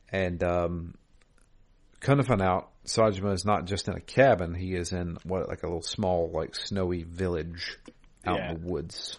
[0.09, 0.93] And, um,
[1.99, 5.49] kind of find out Saejima is not just in a cabin, he is in what,
[5.49, 7.77] like a little small, like snowy village
[8.25, 8.51] out Yeah.
[8.53, 9.17] in the woods.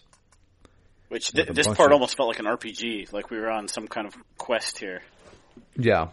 [1.08, 3.88] Which th- this part of- almost felt like an RPG, like we were on some
[3.88, 5.02] kind of quest here.
[5.76, 6.08] Yeah.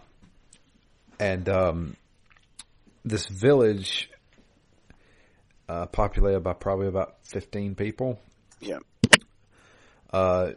[1.19, 1.95] And, um,
[3.05, 4.09] this village,
[5.69, 8.19] uh, populated by probably about 15 people.
[8.59, 8.79] Yeah.
[10.11, 10.51] Uh,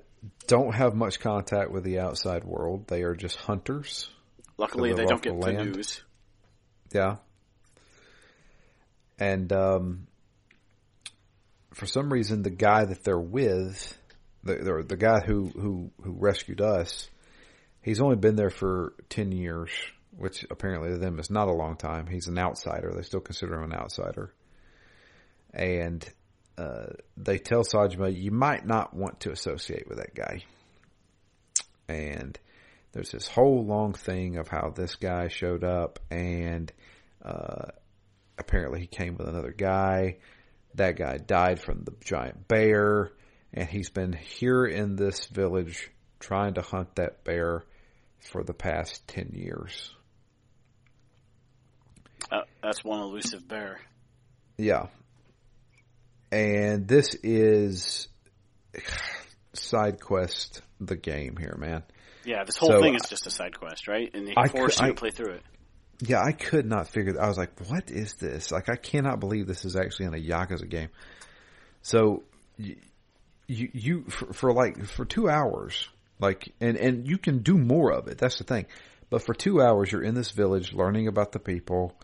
[0.47, 2.87] don't have much contact with the outside world.
[2.89, 4.11] They are just hunters.
[4.57, 6.03] Luckily, they don't get the news.
[6.93, 7.17] Yeah.
[9.19, 10.07] And um,
[11.75, 13.97] for some reason, the guy that they're with,
[14.43, 17.09] the the, the guy who, who who rescued us,
[17.83, 19.71] he's only been there for ten years,
[20.17, 22.07] which apparently to them is not a long time.
[22.07, 22.93] He's an outsider.
[22.95, 24.33] They still consider him an outsider.
[25.53, 26.09] And
[26.59, 30.43] uh, they tell Saejima, you might not want to associate with that guy.
[31.89, 32.39] And
[32.93, 36.73] there's this whole long thing of how this guy showed up and
[37.25, 37.67] uh,
[38.37, 40.17] apparently he came with another guy.
[40.75, 43.13] That guy died from the giant bear
[43.55, 47.65] and he's been here in this village trying to hunt that bear
[48.19, 49.95] for the past 10 years.
[52.33, 53.81] Uh, that's one elusive bear.
[54.57, 54.87] Yeah.
[56.31, 58.09] And this is
[59.55, 61.83] side quest the game here, man.
[62.25, 64.11] Yeah, this whole So, thing is just a side quest, right?
[64.13, 65.43] And they I force cou- you I- to play through it.
[66.01, 67.21] Yeah, I could not figure.
[67.21, 70.19] I was like, "What is this?" Like, I cannot believe this is actually in a
[70.19, 70.91] Yakuza game.
[71.83, 72.23] So,
[72.57, 72.77] you,
[73.49, 75.89] you, you for, for like for two hours,
[76.21, 78.17] like, and and you can do more of it.
[78.19, 78.67] That's the thing.
[79.11, 81.99] But for two hours, you're in this village learning about the people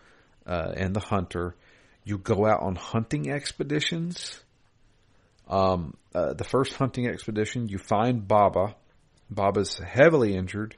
[0.45, 1.55] uh, and the hunter.
[2.05, 4.41] You go out on hunting expeditions.
[5.49, 8.77] Um, uh, the first hunting expedition, you find Baba.
[9.31, 10.77] Baba's heavily injured,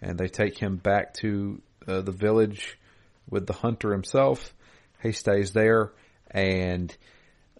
[0.00, 2.78] and they take him back to uh, the village
[3.28, 4.54] with the hunter himself.
[5.02, 5.92] He stays there,
[6.30, 6.96] and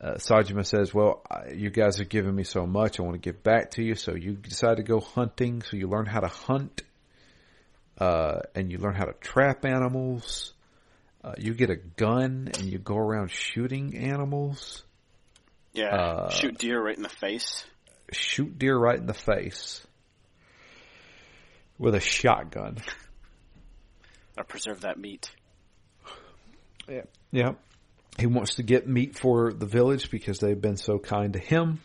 [0.01, 1.23] uh, Saejima says, "Well,
[1.55, 3.01] you guys have given me so much.
[3.01, 5.63] I want to give back to you." So you decide to go hunting.
[5.63, 6.83] So you learn how to hunt,
[7.99, 10.53] uh, and you learn how to trap animals.
[11.23, 14.83] Uh, you get a gun, and you go around shooting animals.
[15.73, 17.65] Yeah, Uh, shoot deer right in the face.
[18.13, 19.87] shoot deer right in the face
[21.79, 22.79] with a shotgun.
[24.39, 25.31] Or preserve that meat.
[26.89, 27.03] Yeah.
[27.31, 27.53] Yeah.
[28.19, 31.81] he wants to get meat for the village because they've been so kind to him.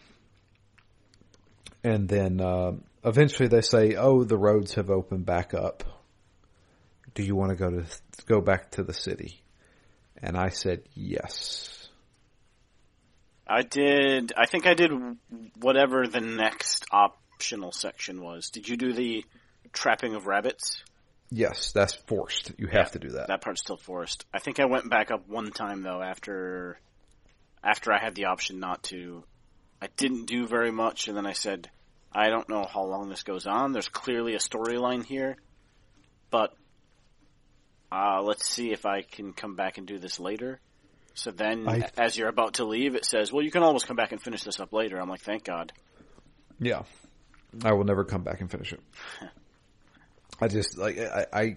[1.84, 5.84] And then uh, eventually they say, "Oh, the roads have opened back up.
[7.16, 7.86] Do you want to go to
[8.28, 9.42] go back to the city?"
[10.22, 11.90] And I said, "Yes."
[13.48, 14.34] I did.
[14.36, 14.92] I think I did
[15.60, 18.50] whatever the next optional section was.
[18.50, 19.24] Did you do the
[19.72, 20.84] trapping of rabbits?
[21.30, 22.52] Yes, that's forced.
[22.58, 23.28] You have to do that.
[23.28, 24.26] That part's still forced.
[24.34, 26.80] I think I went back up one time though after
[27.64, 29.24] after I had the option not to.
[29.82, 31.70] I didn't do very much, and then I said,
[32.12, 33.74] I don't know how long this goes on.
[33.74, 35.36] There's clearly a storyline here,
[36.32, 36.56] but
[37.96, 40.60] uh, let's see if I can come back and do this later.
[41.14, 43.96] So then, I- as you're about to leave, it says, "Well, you can always come
[43.96, 45.72] back and finish this up later." I'm like, "Thank God."
[46.60, 46.84] Yeah,
[47.64, 48.82] I will never come back and finish it.
[50.42, 51.56] I just like I I,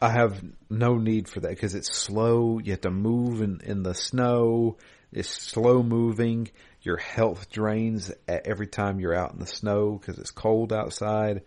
[0.00, 2.60] I have no need for that because it's slow.
[2.60, 4.76] You have to move in in the snow.
[5.12, 6.50] It's slow moving.
[6.82, 11.42] Your health drains every time you're out in the snow because it's cold outside.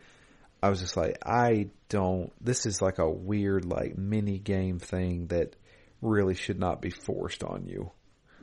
[0.62, 2.32] I was just like, I don't.
[2.44, 5.56] This is like a weird like mini game thing that
[6.02, 7.92] really should not be forced on you.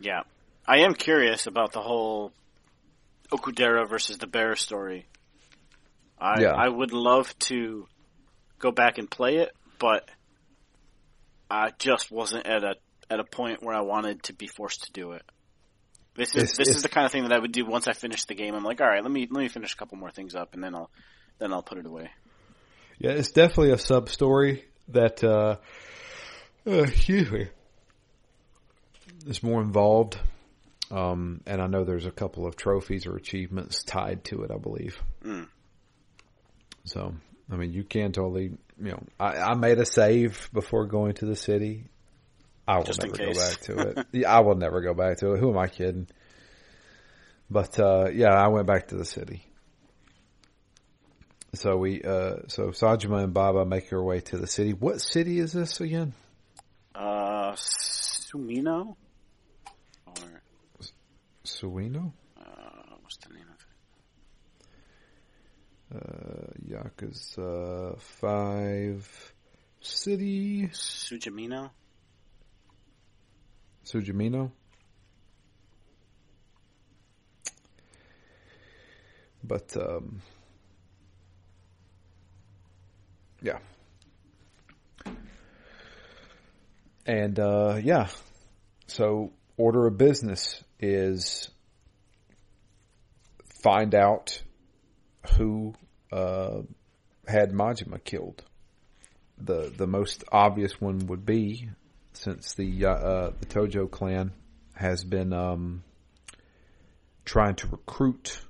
[0.01, 0.23] Yeah,
[0.67, 2.33] I am curious about the whole
[3.33, 5.07] Okudera versus the bear story.
[6.19, 6.53] I Yeah.
[6.53, 7.89] I would love to
[8.59, 10.09] go back and play it, but
[11.51, 12.77] I just wasn't at a
[13.11, 15.23] at a point where I wanted to be forced to do it.
[16.15, 17.87] This is It's- this it's- is the kind of thing that I would do once
[17.89, 18.55] I finish the game.
[18.55, 20.63] I'm like, all right, let me let me finish a couple more things up, and
[20.63, 20.91] then I'll
[21.39, 22.11] then I'll put it away.
[22.99, 25.57] Yeah, it's definitely a sub story that uh,
[26.67, 27.49] uh excuse me
[29.27, 30.19] is more involved.
[30.91, 34.59] Um, and I know there's a couple of trophies or achievements tied to it, I
[34.59, 35.01] believe.
[35.25, 35.49] Mm.
[36.85, 37.15] So,
[37.51, 41.27] I mean, you can totally, you know, I, I made a save before going to
[41.27, 41.87] the city.
[42.69, 44.07] I will Just never go back to it.
[44.13, 45.41] yeah, I will never go back to it.
[45.41, 46.07] Who am I kidding?
[47.51, 49.45] But uh, yeah, I went back to the city.
[51.55, 54.73] So we, uh, so Saejima and Baba make their way to the city.
[54.73, 56.13] What city is this again?
[56.95, 58.97] Uh, Sumino,
[60.07, 60.43] or
[61.45, 62.13] Suino?
[62.37, 63.59] uh, what's the name of
[65.93, 66.75] it?
[66.75, 69.35] Uh, Yakuza 5
[69.81, 70.69] City.
[70.73, 71.71] Sujimino.
[73.85, 74.51] Sujimino?
[79.45, 80.23] But, um,
[83.45, 83.59] yeah.
[87.07, 88.09] And, uh, yeah.
[88.87, 91.51] So, order of business is
[93.63, 94.41] find out
[95.37, 95.75] who,
[96.11, 96.63] uh,
[97.29, 98.43] had Majima killed.
[99.37, 101.69] The, the most obvious one would be,
[102.15, 104.33] since the, uh, uh, the Tojo clan
[104.75, 105.85] has been, um,
[107.27, 108.41] trying to recruit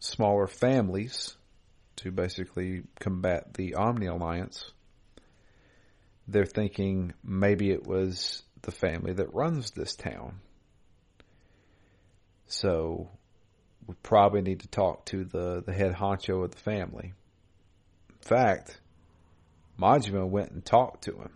[0.00, 1.36] smaller families
[2.00, 4.70] to basically combat the Omi Alliance.
[6.28, 10.40] They're thinking maybe it was the family that runs this town.
[12.46, 13.08] So
[13.86, 17.12] we probably need to talk to the, the head honcho of the family.
[18.08, 18.80] In fact,
[19.78, 21.30] Majima went and talked to him.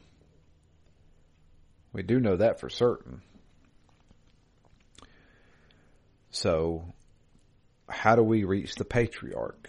[1.92, 3.22] We do know that for certain.
[6.30, 6.92] So,
[7.88, 9.68] how do we reach the patriarch?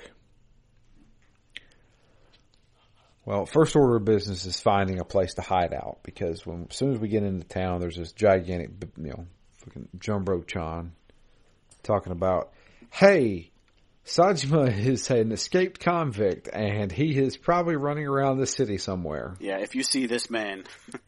[3.26, 6.78] Well, first order of business is finding a place to hide out because when as
[6.78, 9.26] soon as we get into town, there's this gigantic, you know,
[9.64, 10.92] fucking Jumbo Chan
[11.82, 12.52] talking about,
[12.92, 13.52] hey,
[14.06, 19.36] Saejima is an escaped convict and he is probably running around the city somewhere.
[19.40, 20.66] Yeah, if you see this man,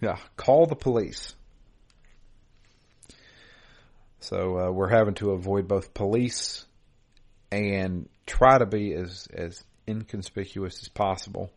[0.00, 1.34] Yeah, call the police.
[4.20, 6.64] So uh, we're having to avoid both police
[7.50, 11.50] and try to be as as inconspicuous as possible.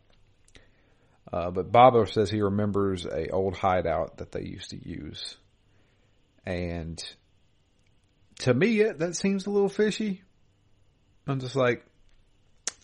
[1.32, 5.36] Uh, but Baba says he remembers a old hideout that they used to use,
[6.44, 7.02] and
[8.40, 10.22] to me it, that seems a little fishy.
[11.26, 11.84] I'm just like,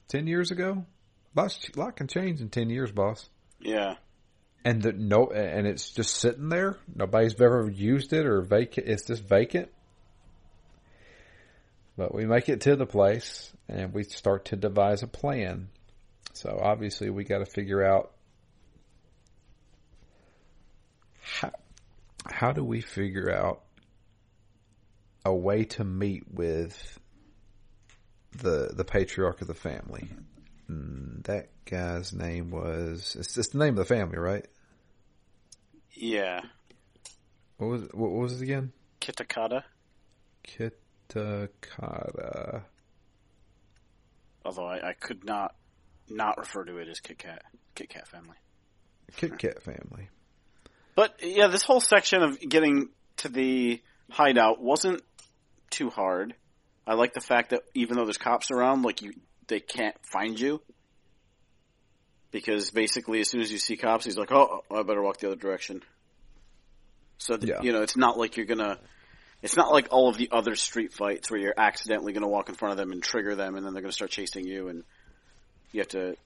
[0.06, 0.86] ten years ago,
[1.34, 3.28] lots a lot can change in ten years, boss.
[3.60, 3.96] Yeah,
[4.64, 6.78] and the no and it's just sitting there.
[6.94, 9.70] Nobody's ever used it or vacant it's just vacant
[11.98, 15.68] but we make it to the place and we start to devise a plan
[16.32, 18.12] so obviously we got to figure out
[21.20, 21.50] how,
[22.24, 23.60] how do we figure out
[25.26, 26.98] a way to meet with
[28.40, 30.08] the the patriarch of the family
[30.70, 34.46] Mm, that guy's name was it's just the name of the family right
[36.00, 36.42] yeah.
[37.56, 38.72] What was what was it again?
[39.00, 39.64] Kitakata.
[41.08, 42.62] Kitakata.
[44.44, 45.54] Although I, I could not
[46.08, 47.42] not refer to it as Kit Kat.
[47.74, 48.36] Kit Kat family.
[49.16, 50.08] Kit Kat family.
[50.94, 52.88] But yeah, this whole section of getting
[53.18, 53.80] to the
[54.10, 55.02] hideout wasn't
[55.70, 56.34] too hard.
[56.86, 59.12] I like the fact that even though there's cops around, like you,
[59.46, 60.60] they can't find you.
[62.30, 65.28] Because basically, as soon as you see cops, he's like, "Oh, I better walk the
[65.28, 65.82] other direction."
[67.18, 67.62] So Yeah.
[67.62, 68.78] you know, it's not like you're gonna.
[69.42, 72.54] It's not like all of the other street fights where you're accidentally gonna walk in
[72.54, 74.84] front of them and trigger them, and then they're gonna start chasing you, and
[75.72, 76.16] you have to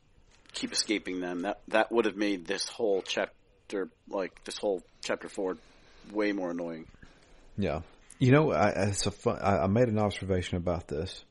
[0.52, 1.42] keep escaping them.
[1.42, 5.56] That that would have made this whole chapter, like this whole chapter four,
[6.10, 6.86] way more annoying.
[7.58, 7.80] Yeah.
[8.18, 11.24] You know, I, it's a fun, I, I made an observation about this.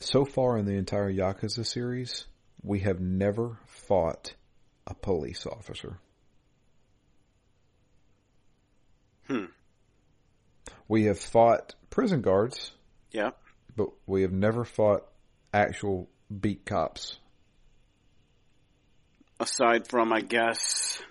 [0.00, 2.26] So far in the entire Yakuza series,
[2.62, 4.34] we have never fought
[4.86, 5.98] a police officer.
[9.28, 9.46] Hmm.
[10.88, 12.72] We have fought prison guards,
[13.10, 13.30] Yeah.
[13.76, 15.04] but we have never fought
[15.54, 16.08] actual
[16.40, 17.18] beat cops.
[19.40, 21.02] Aside from, I guess,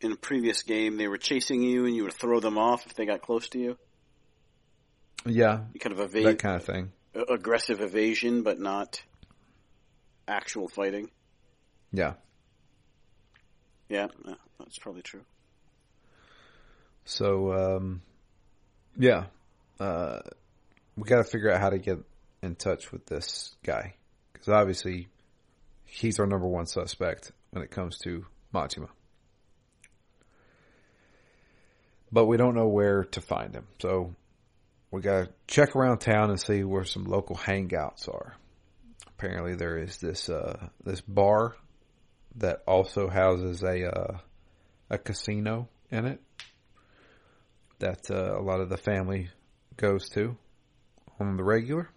[0.00, 2.94] in a previous game, they were chasing you and you would throw them off if
[2.94, 3.78] they got close to you.
[5.26, 6.92] Yeah, You kind of that evade, kind of thing.
[7.28, 9.02] aggressive evasion, but not
[10.26, 11.10] actual fighting.
[11.92, 12.14] Yeah,
[13.88, 14.08] yeah,
[14.58, 15.20] that's probably true.
[17.04, 18.02] So, um,
[18.96, 19.24] yeah,
[19.80, 20.20] uh,
[20.96, 21.98] we got to figure out how to get
[22.42, 23.94] in touch with this guy
[24.32, 25.08] because obviously
[25.84, 28.24] he's our number one suspect when it comes to
[28.54, 28.88] Majima.
[32.10, 34.14] But we don't know where to find him, so
[34.90, 38.36] we got to check around town and see where some local hangouts are.
[39.06, 41.56] Apparently, there is this uh, this bar
[42.36, 44.18] that also houses a uh,
[44.90, 46.20] a casino in it
[47.82, 49.28] that uh, a lot of the family
[49.76, 50.36] goes to
[51.20, 51.88] on the regular.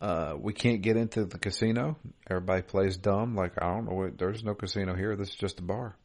[0.00, 1.96] Uh, we can't get into the casino.
[2.30, 3.34] Everybody plays dumb.
[3.34, 3.94] Like I don't know.
[3.96, 5.16] what- There's no casino here.
[5.16, 5.96] This is just a bar.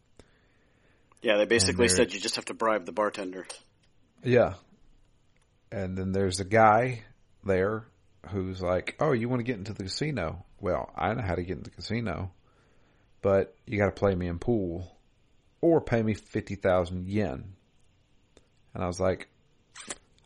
[1.21, 3.45] Yeah, they basically said you just have to bribe the bartender.
[4.23, 4.55] Yeah.
[5.71, 7.03] And then there's a guy
[7.45, 7.85] there
[8.29, 10.43] who's like, "Oh, you want to get into the casino?
[10.59, 12.31] Well, I know how to get into the casino,
[13.21, 14.97] but you got to play me in pool,
[15.61, 17.53] or pay me fifty thousand yen."
[18.73, 19.27] And I was like,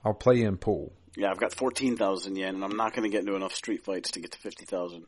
[0.04, 3.10] "I'll play you in pool." Yeah, I've got 14,000 yen and I'm not going to
[3.10, 5.08] get into enough street fights to get to 50,000.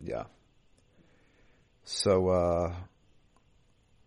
[0.00, 0.24] Yeah.
[1.84, 2.74] So uh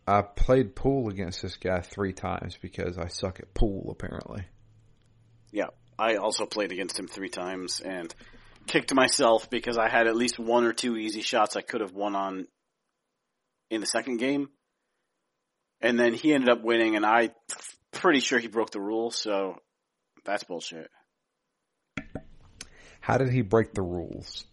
[0.07, 4.45] I played pool against this guy three times because I suck at pool apparently.
[5.51, 8.13] Yeah, I also played against him three times and
[8.67, 11.91] kicked myself because I had at least one or two easy shots I could have
[11.91, 12.47] won on
[13.69, 14.49] in the second game.
[15.81, 17.31] And then he ended up winning and I
[17.95, 19.59] pretty sure he broke the rule, so
[20.23, 20.89] that's bullshit.
[22.99, 24.45] How did he break the rules?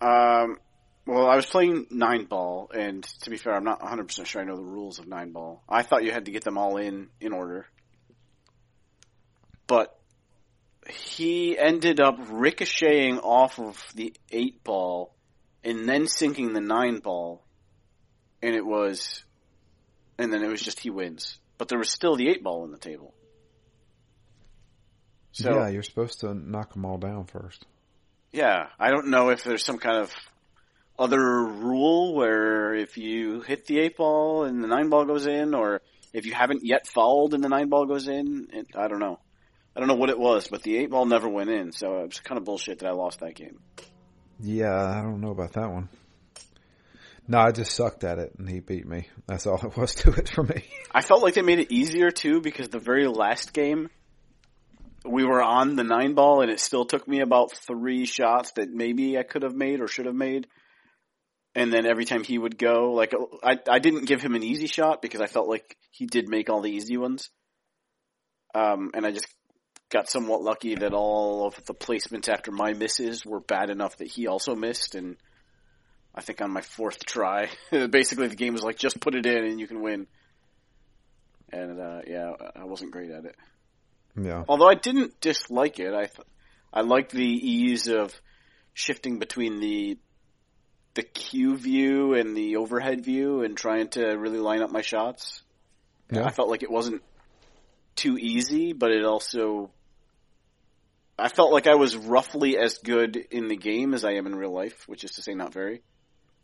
[0.00, 0.58] Um,
[1.06, 4.44] well, I was playing nine ball, and to be fair, I'm not 100% sure I
[4.44, 5.62] know the rules of nine ball.
[5.68, 7.66] I thought you had to get them all in in order.
[9.66, 9.98] But
[10.88, 15.14] he ended up ricocheting off of the eight ball
[15.62, 17.42] and then sinking the nine ball.
[18.42, 19.24] And it was,
[20.18, 21.38] and then it was just he wins.
[21.58, 23.14] But there was still the eight ball on the table.
[25.32, 27.66] So, yeah, you're supposed to knock them all down first.
[28.32, 30.14] Yeah, I don't know if there's some kind of
[30.98, 35.54] other rule where if you hit the eight ball and the nine ball goes in,
[35.54, 38.48] or if you haven't yet fouled and the nine ball goes in.
[38.52, 39.18] It, I don't know.
[39.76, 42.06] I don't know what it was, but the eight ball never went in, so it
[42.06, 43.58] was kind of bullshit that I lost that game.
[44.40, 45.88] Yeah, I don't know about that one.
[47.26, 49.08] No, I just sucked at it and he beat me.
[49.26, 50.64] That's all it was to it for me.
[50.92, 53.88] I felt like they made it easier too because the very last game
[55.04, 58.70] we were on the nine ball and it still took me about three shots that
[58.70, 60.46] maybe I could have made or should have made.
[61.54, 63.12] And then every time he would go, like
[63.42, 66.50] I, I didn't give him an easy shot because I felt like he did make
[66.50, 67.30] all the easy ones.
[68.54, 69.28] Um, and I just
[69.90, 74.08] got somewhat lucky that all of the placements after my misses were bad enough that
[74.08, 74.94] he also missed.
[74.94, 75.16] And
[76.14, 79.44] I think on my fourth try, basically the game was like, just put it in
[79.44, 80.06] and you can win.
[81.52, 83.36] And, uh, yeah, I wasn't great at it.
[84.20, 84.44] Yeah.
[84.48, 86.26] Although I didn't dislike it, I th-
[86.72, 88.14] I liked the ease of
[88.72, 89.98] shifting between the
[90.94, 95.42] the cue view and the overhead view and trying to really line up my shots.
[96.12, 96.24] Yeah.
[96.24, 97.02] I felt like it wasn't
[97.96, 99.70] too easy, but it also
[101.18, 104.34] I felt like I was roughly as good in the game as I am in
[104.34, 105.82] real life, which is to say not very.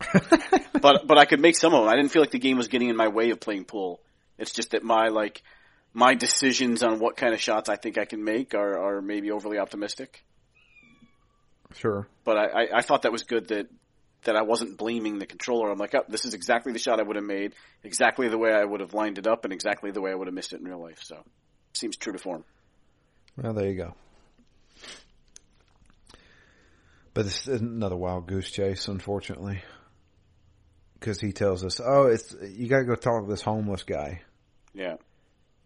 [0.80, 1.88] but but I could make some of them.
[1.88, 4.01] I didn't feel like the game was getting in my way of playing pool.
[4.38, 5.42] It's just that my like
[5.92, 9.30] my decisions on what kind of shots I think I can make are, are maybe
[9.30, 10.24] overly optimistic.
[11.74, 12.07] Sure.
[12.24, 13.68] But I, I, I thought that was good that
[14.24, 15.70] that I wasn't blaming the controller.
[15.70, 18.53] I'm like, oh, this is exactly the shot I would have made, exactly the way
[18.53, 20.61] I would have lined it up, and exactly the way I would have missed it
[20.61, 20.98] in real life.
[21.03, 21.24] So,
[21.72, 22.44] seems true to form.
[23.36, 23.94] Well, there you go.
[27.14, 29.62] But this is another wild goose chase, unfortunately,
[31.01, 34.20] because he tells us, "Oh, it's you got to go talk to this homeless guy.
[34.74, 34.96] Yeah,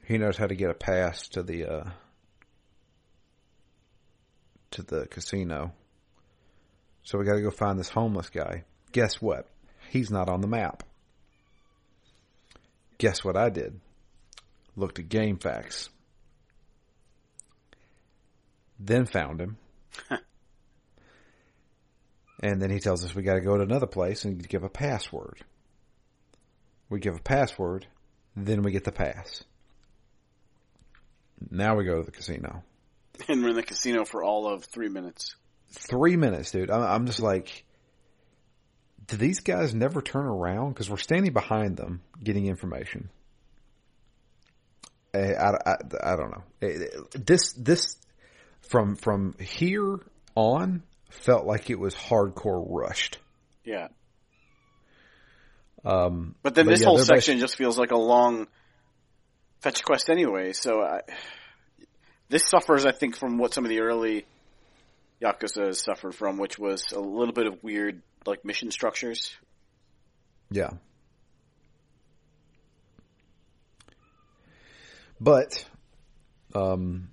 [0.07, 1.91] He knows how to get a pass to the uh,
[4.71, 5.73] to the casino.
[7.03, 8.65] So we got to go find this homeless guy.
[8.93, 9.47] Guess what?
[9.91, 10.85] He's not on the map.
[12.97, 13.79] Guess what I did?
[14.77, 15.91] Looked at game facts.
[18.81, 19.59] Then found him.
[22.45, 24.69] and then he tells us we got to go to another place and give a
[24.69, 25.43] password.
[26.91, 27.87] We give a password,
[28.37, 29.43] then we get the pass.
[31.51, 32.63] Now we go to the casino.
[33.29, 35.37] and we're in the casino for all of three minutes.
[35.71, 36.71] Three minutes, dude.
[36.71, 37.65] I'm, just like,
[39.07, 40.75] do these guys never turn around?
[40.75, 43.09] Because we're standing behind them getting information.
[45.15, 46.43] I, I, I, I don't know.
[46.61, 47.97] Eh, eh, this this
[48.69, 50.01] from from here
[50.35, 50.83] on
[51.15, 53.19] felt like it was hardcore rushed.
[53.65, 53.89] Yeah.
[55.85, 58.47] Um, But then But this yeah, whole section just feels like a long
[59.61, 60.53] fetch quest anyway.
[60.53, 61.01] So I,
[62.29, 64.27] this suffers, I think, from what some of the early
[65.23, 69.35] Yakuza suffered from, which was a little bit of weird like mission structures.
[70.51, 70.71] Yeah.
[75.21, 75.65] But
[76.55, 77.09] um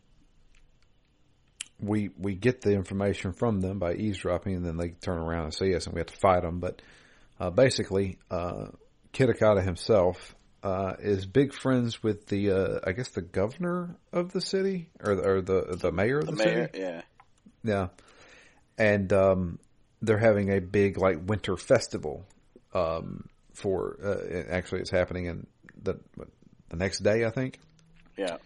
[1.81, 5.53] we we get the information from them by eavesdropping and then they turn around and
[5.53, 6.81] see us and we have to fight them but
[7.39, 8.67] uh basically uh
[9.13, 14.41] Kitakata himself uh is big friends with the uh I guess the governor of the
[14.41, 16.79] city or the, or the the mayor of The the, mayor, city.
[16.79, 17.01] yeah,
[17.63, 17.87] Yeah.
[18.77, 19.59] And um
[20.01, 22.25] they're having a big like winter festival
[22.73, 25.47] um for uh, actually it's happening in
[25.81, 25.99] the
[26.69, 27.59] the next day I think.
[28.17, 28.37] yeah,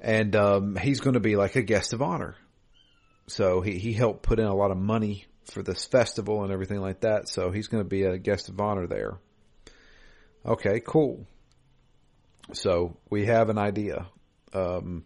[0.00, 2.36] And um he's going to be like a guest of honor.
[3.26, 6.80] So he he helped put in a lot of money for this festival and everything
[6.80, 7.28] like that.
[7.28, 9.18] So he's going to be a guest of honor there.
[10.46, 11.26] Okay, cool.
[12.52, 14.06] So we have an idea.
[14.52, 15.04] Um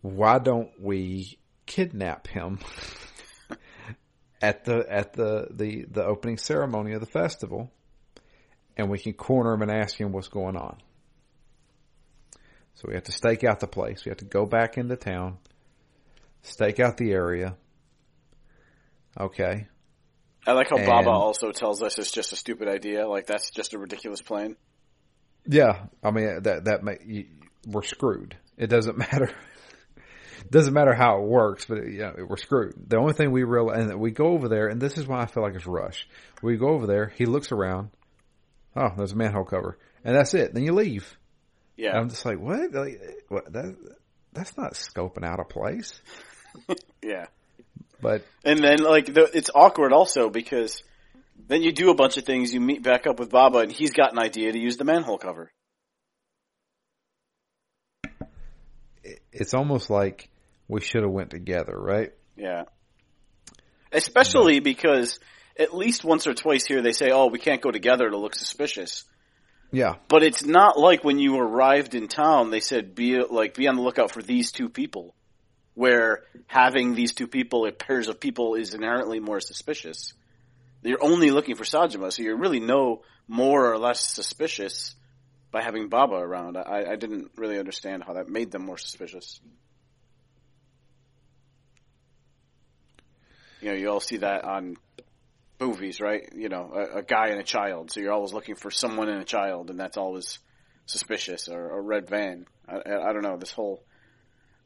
[0.00, 2.58] why don't we kidnap him
[4.42, 7.70] at the at the, the the opening ceremony of the festival
[8.76, 10.78] and we can corner him and ask him what's going on.
[12.78, 14.04] So we have to stake out the place.
[14.04, 15.38] We have to go back into town,
[16.42, 17.56] stake out the area.
[19.18, 19.66] Okay.
[20.46, 23.08] I like how And- Baba also tells us it's just a stupid idea.
[23.08, 24.56] Like that's just a ridiculous plan.
[25.44, 27.26] Yeah, I mean that that may, you,
[27.66, 28.36] we're screwed.
[28.56, 29.30] It doesn't matter.
[30.40, 32.74] it doesn't matter how it works, but it, yeah, we're screwed.
[32.88, 35.26] The only thing we realize, and we go over there, and this is why I
[35.26, 36.06] feel like it's rush.
[36.42, 37.08] We go over there.
[37.16, 37.90] He looks around.
[38.76, 40.54] Oh, there's a manhole cover, and that's it.
[40.54, 41.18] Then you leave.
[41.78, 42.74] Yeah, I'm just like, what?
[42.74, 43.52] Like, what?
[43.52, 43.76] That
[44.32, 45.98] that's not scoping out a place.
[47.02, 47.26] yeah.
[48.00, 50.82] But And then like the, it's awkward also because
[51.48, 52.52] then you do a bunch of things.
[52.52, 55.18] You meet back up with Baba, and he's got an idea to use the manhole
[55.18, 55.50] cover.
[59.32, 60.28] it's almost like
[60.66, 62.12] we should have went together, right?
[62.36, 62.64] Yeah.
[63.92, 65.18] Especially uh, because
[65.58, 68.34] at least once or twice here they say, "Oh, we can't go together to look
[68.34, 69.04] suspicious."
[69.70, 73.68] Yeah, But it's not like when you arrived in town they said be like be
[73.68, 75.14] on the lookout for these two people.
[75.74, 80.12] Where having these two people, pairs of people, is inherently more suspicious.
[80.82, 84.96] You're only looking for Saejima, so you're really no more or less suspicious
[85.52, 86.56] by having Baba around.
[86.56, 89.40] I, I didn't really understand how that made them more suspicious.
[93.60, 94.76] You know, you all see that on
[95.60, 96.28] movies, right?
[96.34, 97.90] You know, a, a guy and a child.
[97.90, 100.38] So you're always looking for someone and a child, and that's always
[100.86, 101.48] suspicious.
[101.48, 102.46] Or a red van.
[102.68, 103.36] I, I, don't know.
[103.36, 103.82] This whole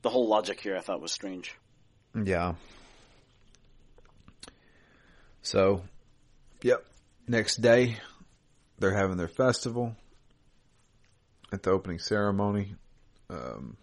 [0.03, 1.55] the whole logic here, I thought was strange.
[2.15, 2.55] yeah.
[5.43, 5.83] So,
[6.63, 6.85] yep.
[7.27, 7.97] Next day,
[8.79, 9.97] they're having their festival
[11.53, 12.75] at the opening ceremony,
[13.31, 13.77] um,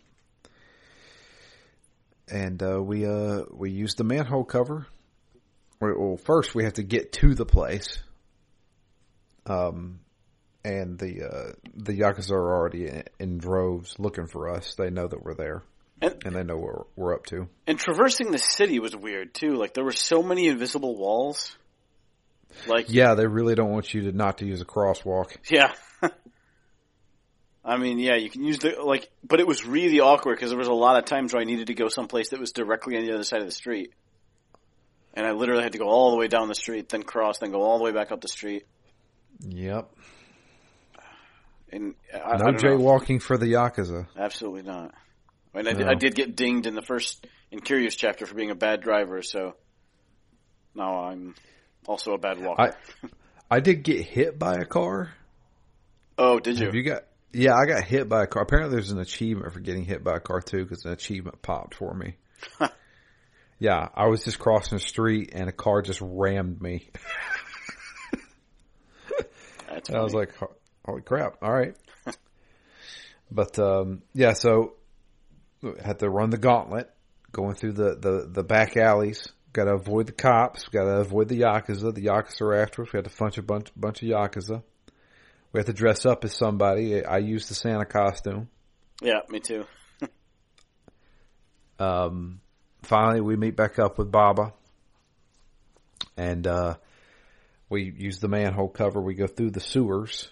[2.30, 4.88] and uh, we uh, we use the manhole cover.
[5.82, 7.99] Well, first we have to get to the place.
[9.45, 10.01] Um,
[10.63, 14.75] and the uh, the yakuza are already in, in droves looking for us.
[14.75, 15.63] They know that we're there.
[16.01, 17.47] And, and they know what we're up to.
[17.67, 19.55] And traversing the city was weird too.
[19.55, 21.57] Like there were so many invisible walls.
[22.67, 25.36] Like yeah, they really don't want you to not to use a crosswalk.
[25.49, 25.73] Yeah.
[27.63, 30.59] I mean, yeah, you can use the like, but it was really awkward because there
[30.59, 33.05] was a lot of times where I needed to go someplace that was directly on
[33.05, 33.93] the other side of the street,
[35.14, 37.51] and I literally had to go all the way down the street, then cross, then
[37.51, 38.66] go all the way back up the street.
[39.41, 39.89] Yep.
[41.72, 44.07] And I, no I jaywalking for the yakuza.
[44.18, 44.93] Absolutely not.
[45.53, 45.78] I mean, I, no.
[45.78, 48.82] did, I did get dinged in the first in Kiryu's chapter for being a bad
[48.82, 49.55] driver, so
[50.76, 51.36] now I'm
[51.88, 52.76] also a bad walker.
[53.03, 53.07] I,
[53.57, 55.14] I did get hit by a car.
[56.18, 56.66] Oh, did you?
[56.66, 57.03] Have you got?
[57.32, 58.43] Yeah, I got hit by a car.
[58.43, 61.76] Apparently, there's an achievement for getting hit by a car too, because an achievement popped
[61.76, 62.16] for me.
[63.60, 66.89] yeah, I was just crossing the street and a car just rammed me.
[69.93, 70.34] I was like,
[70.86, 71.38] holy crap!
[71.41, 71.76] All right.
[73.32, 74.74] but um, yeah, so
[75.84, 76.89] had to run the gauntlet,
[77.32, 79.28] going through the the, the back alleys.
[79.51, 80.68] Got to avoid the cops.
[80.68, 81.93] Got to avoid the yakuza.
[81.93, 82.93] The yakuza are after us.
[82.93, 84.64] We had to punch a bunch bunch of yakuza.
[85.51, 87.03] We have to dress up as somebody.
[87.03, 88.49] I used the Santa costume.
[89.01, 89.66] Yeah, me too.
[91.80, 92.41] um,
[92.90, 94.54] finally, we meet back up with Baba,
[96.18, 96.76] and uh,
[97.70, 99.00] we use the manhole cover.
[99.00, 100.30] We go through the sewers,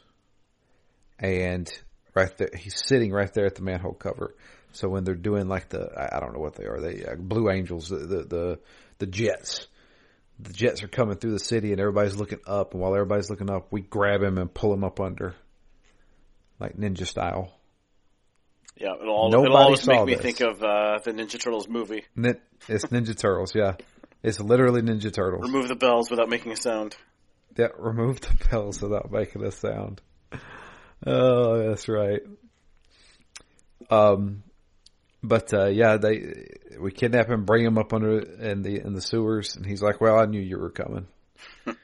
[1.20, 1.72] and
[2.14, 4.36] right there, he's sitting right there at the manhole cover.
[4.74, 7.50] So when they're doing like the, I don't know what they are, they uh, Blue
[7.50, 8.60] Angels, the, the the
[9.00, 9.68] the jets
[10.40, 12.74] the jets are coming through the city and everybody's looking up.
[12.74, 15.36] And while everybody's looking up, we grab him and pull him up under,
[16.60, 17.57] like ninja style.
[18.80, 20.22] Yeah, it'll, all, it'll always make me this.
[20.22, 22.06] think of uh, the Ninja Turtles movie.
[22.68, 23.76] It's Ninja Turtles, yeah.
[24.22, 25.44] It's literally Ninja Turtles.
[25.44, 26.96] Remove the bells without making a sound.
[27.58, 30.02] Yeah, remove the bells without making a sound.
[31.06, 32.22] Oh, that's right.
[33.90, 34.44] Um,
[35.24, 36.48] but uh, yeah, they
[36.80, 40.02] we kidnap him, bring him up under in the in the sewers, and he's like,
[40.02, 41.08] "Well, I knew you were coming,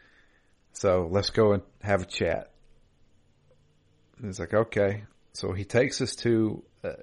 [0.73, 2.51] so let's go and have a chat."
[4.17, 6.93] And he's like, "Okay." So he takes us to uh,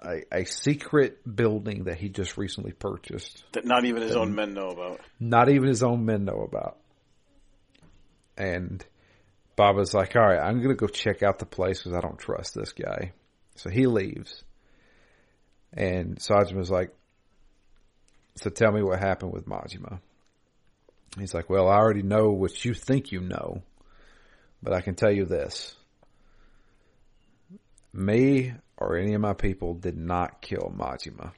[0.00, 4.54] a, a secret building that he just recently purchased that not even his own men
[4.54, 5.00] know about.
[5.20, 6.78] Not even his own men know about.
[8.36, 8.84] And
[9.56, 12.54] Baba's like, "All right, I'm gonna go check out the place because I don't trust
[12.54, 13.12] this guy."
[13.56, 14.44] So he leaves.
[15.74, 16.94] And Saejima's like,
[18.36, 20.00] so tell me what happened with Majima.
[21.18, 23.62] He's like, well, I already know what you think you know,
[24.62, 25.74] but I can tell you this.
[27.92, 31.32] Me or any of my people did not kill Majima.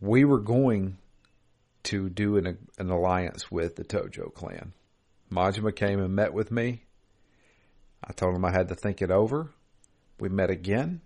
[0.00, 0.98] We were going
[1.84, 4.72] to do an, an alliance with the Tojo clan.
[5.30, 6.82] Majima came and met with me.
[8.04, 9.50] I told him I had to think it over.
[10.18, 11.00] We met again.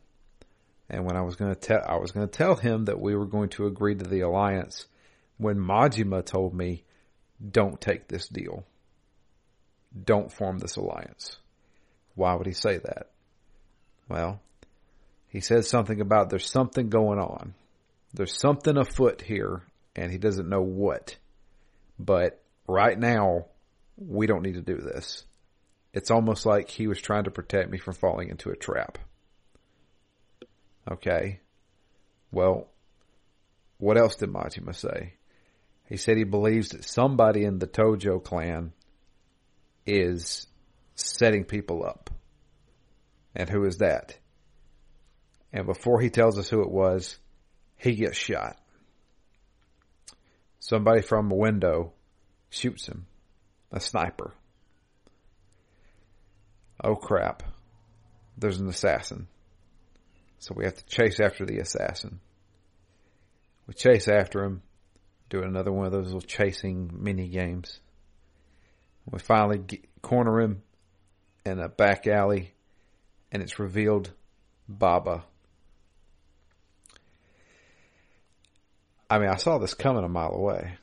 [0.88, 3.14] And when I was going to tell, I was going to tell him that we
[3.14, 4.86] were going to agree to the alliance
[5.38, 6.84] when Majima told me,
[7.50, 8.64] don't take this deal.
[10.04, 11.36] Don't form this alliance.
[12.14, 13.10] Why would he say that?
[14.10, 14.40] Well,
[15.28, 17.54] he says something about there's something going on.
[18.12, 19.62] There's something afoot here
[19.94, 21.16] and he doesn't know what.
[21.96, 23.46] But right now,
[23.96, 25.24] we don't need to do this.
[25.92, 28.98] It's almost like he was trying to protect me from falling into a trap.
[30.90, 31.38] Okay.
[32.32, 32.66] Well,
[33.78, 35.14] what else did Majima say?
[35.88, 38.72] He said he believes that somebody in the Tojo clan
[39.86, 40.48] is
[40.96, 42.10] setting people up.
[43.34, 44.18] And who is that?
[45.52, 47.18] And before he tells us who it was,
[47.76, 48.56] he gets shot.
[50.58, 51.92] Somebody from a window
[52.50, 53.06] shoots him.
[53.72, 54.34] A sniper.
[56.82, 57.42] Oh crap.
[58.36, 59.28] There's an assassin.
[60.38, 62.20] So we have to chase after the assassin.
[63.66, 64.62] We chase after him,
[65.28, 67.78] do another one of those little chasing mini games.
[69.10, 70.62] We finally get, corner him
[71.44, 72.54] in a back alley,
[73.32, 74.10] and it's revealed
[74.68, 75.24] Baba.
[79.08, 80.76] I mean, I saw this coming a mile away.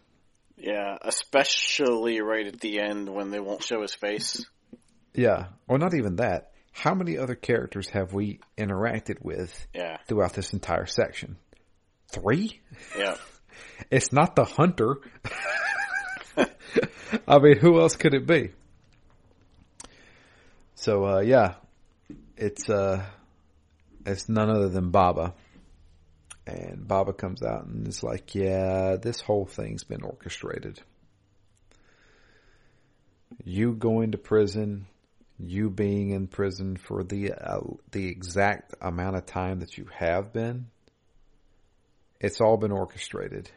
[0.57, 4.45] Yeah, especially right at the end when they won't show his face.
[5.13, 9.97] Yeah, or not even that how many other characters have we interacted with yeah.
[10.07, 11.37] throughout this entire section?
[12.11, 12.61] Three?
[12.97, 13.15] Yeah.
[13.91, 14.97] it's not the hunter.
[17.27, 18.51] I mean, who else could it be?
[20.75, 21.55] So, uh, yeah,
[22.37, 23.03] it's, uh,
[24.05, 25.33] it's none other than Baba.
[26.45, 30.79] And Baba comes out and is like, yeah, this whole thing's been orchestrated.
[33.43, 34.87] You going to prison
[35.39, 37.59] you being in prison for the uh,
[37.91, 40.67] the exact amount of time that you have been,
[42.19, 43.49] it's all been orchestrated.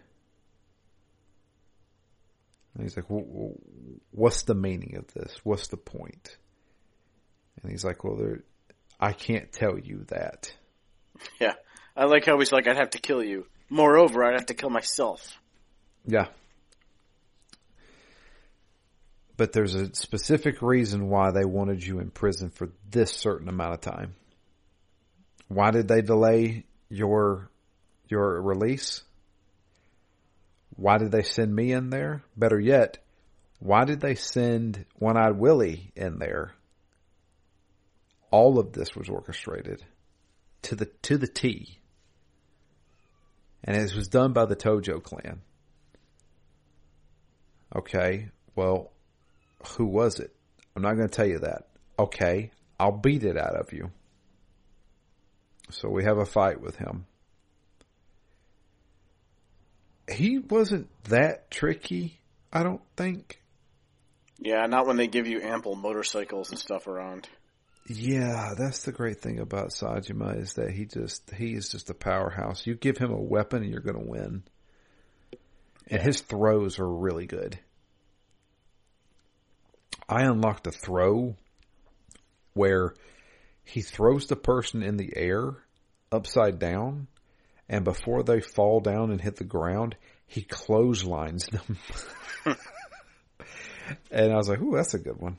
[2.74, 3.06] And he's like,
[4.10, 5.40] "What's the meaning of this?
[5.42, 6.36] What's the point?"
[7.62, 8.44] And he's like, "Well, there,
[9.00, 10.52] I can't tell you that."
[11.40, 11.54] Yeah,
[11.96, 14.70] I like how he's like, "I'd have to kill you." Moreover, I'd have to kill
[14.70, 15.40] myself.
[16.06, 16.26] Yeah.
[19.36, 23.74] But there's a specific reason why they wanted you in prison for this certain amount
[23.74, 24.14] of time.
[25.48, 27.48] Why did they delay your
[28.08, 29.02] your release?
[30.76, 32.22] Why did they send me in there?
[32.36, 32.98] Better yet,
[33.60, 36.52] why did they send One Eyed Willie in there?
[38.30, 39.84] All of this was orchestrated
[40.62, 41.78] to the to the T.
[43.62, 45.42] And it was done by the Tojo clan.
[47.74, 48.90] Okay, well,
[49.76, 50.34] who was it?
[50.74, 51.68] I'm not going to tell you that.
[51.98, 53.90] Okay, I'll beat it out of you.
[55.70, 57.06] So we have a fight with him.
[60.10, 62.18] He wasn't that tricky,
[62.52, 63.40] I don't think.
[64.38, 67.28] Yeah, not when they give you ample motorcycles and stuff around.
[67.86, 71.94] Yeah, that's the great thing about Saejima is that he just he is just a
[71.94, 72.66] powerhouse.
[72.66, 74.42] You give him a weapon and you're going to win.
[75.88, 77.58] And his throws are really good.
[80.08, 81.36] I unlocked a throw
[82.54, 82.94] where
[83.64, 85.56] he throws the person in the air
[86.12, 87.08] upside down
[87.70, 91.78] and before they fall down and hit the ground, he clotheslines them.
[94.10, 95.38] and I was like, ooh, that's a good one.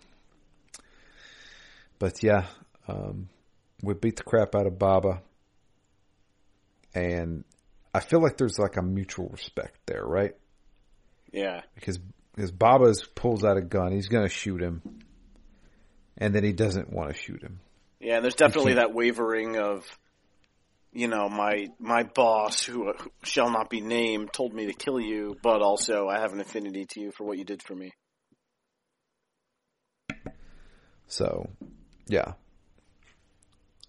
[2.01, 2.47] But yeah,
[2.87, 3.29] um,
[3.83, 5.21] we beat the crap out of Baba.
[6.95, 7.43] And
[7.93, 10.35] I feel like there's like a mutual respect there, right?
[11.31, 11.61] Yeah.
[11.75, 11.99] Because
[12.33, 14.81] because Baba pulls out a gun, he's going to shoot him,
[16.17, 17.59] and then he doesn't want to shoot him.
[17.99, 19.85] Yeah, there's definitely that wavering of,
[20.91, 24.99] you know, my my boss who, who shall not be named told me to kill
[24.99, 27.91] you, but also I have an affinity to you for what you did for me.
[31.05, 31.49] So,
[32.11, 32.33] yeah.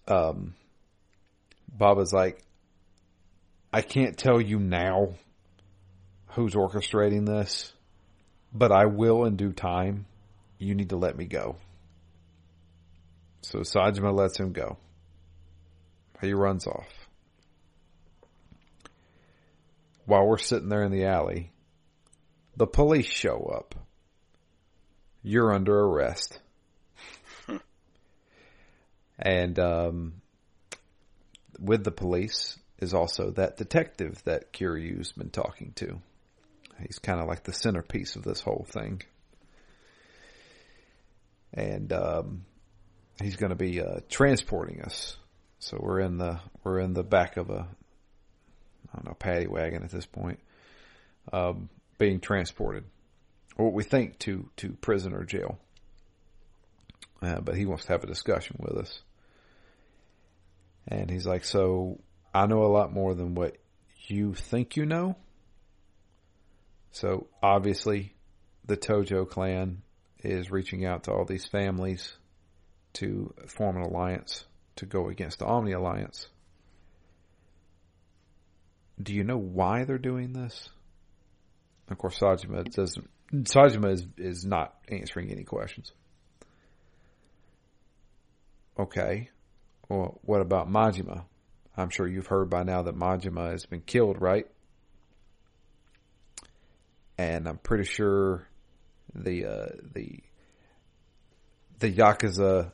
[0.07, 0.55] Um,
[1.67, 2.41] Baba's like,
[3.71, 5.15] I can't tell you now
[6.27, 7.73] who's orchestrating this,
[8.53, 10.05] but I will in due time.
[10.57, 11.57] You need to let me go.
[13.41, 14.77] So Saejima lets him go.
[16.21, 16.87] He runs off.
[20.05, 21.51] While we're sitting there in the alley,
[22.55, 23.75] the police show up.
[25.23, 26.39] You're under arrest.
[29.19, 30.13] And um,
[31.59, 35.99] with the police is also that detective that Kiryu's been talking to.
[36.79, 39.01] He's kind of like the centerpiece of this whole thing.
[41.53, 42.45] And um,
[43.21, 45.17] he's going to be uh, transporting us.
[45.59, 47.67] So we're in the we're in the back of a
[48.93, 50.39] I don't know paddy wagon at this point,
[51.31, 52.83] um, being transported,
[53.55, 55.57] or what we think to to prison or jail.
[57.23, 59.01] Uh, but he wants to have a discussion with us,
[60.87, 61.99] and he's like, "So
[62.33, 63.57] I know a lot more than what
[64.07, 65.15] you think you know."
[66.91, 68.13] So obviously,
[68.65, 69.81] the Tojo clan
[70.19, 72.15] is reaching out to all these families
[72.93, 74.45] to form an alliance
[74.77, 76.27] to go against the Omi Alliance.
[79.01, 80.69] Do you know why they're doing this?
[81.89, 83.09] Of course, Saejima doesn't.
[83.31, 85.91] Saejima is is not answering any questions.
[88.77, 89.29] Okay,
[89.89, 91.25] well, what about Majima?
[91.75, 94.47] I'm sure you've heard by now that Majima has been killed, right?
[97.17, 98.47] and I'm pretty sure
[99.13, 100.19] the uh, the
[101.79, 102.71] the yakuza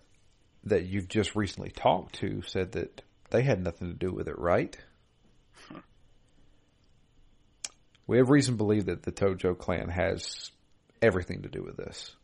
[0.66, 4.38] that you've just recently talked to said that they had nothing to do with it,
[4.38, 4.78] right?
[8.08, 10.52] We have reason to believe that the Tojo clan has
[11.02, 12.16] everything to do with this.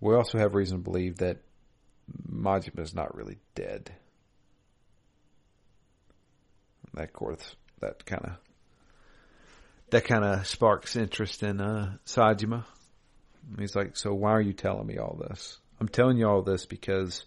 [0.00, 1.38] We also have reason to believe that
[2.30, 3.92] Majima is not really dead.
[6.94, 8.32] That, course, that kind of
[9.90, 12.64] that kind of sparks interest in uh, Saejima.
[13.58, 15.58] He's like, "So why are you telling me all this?
[15.80, 17.24] I'm telling you all this because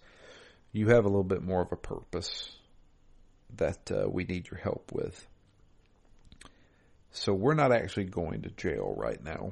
[0.72, 2.52] you have a little bit more of a purpose
[3.58, 5.28] that uh, we need your help with.
[7.12, 9.52] So we're not actually going to jail right now.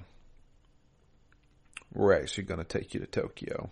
[1.93, 3.69] We're actually going to take you to Tokyo."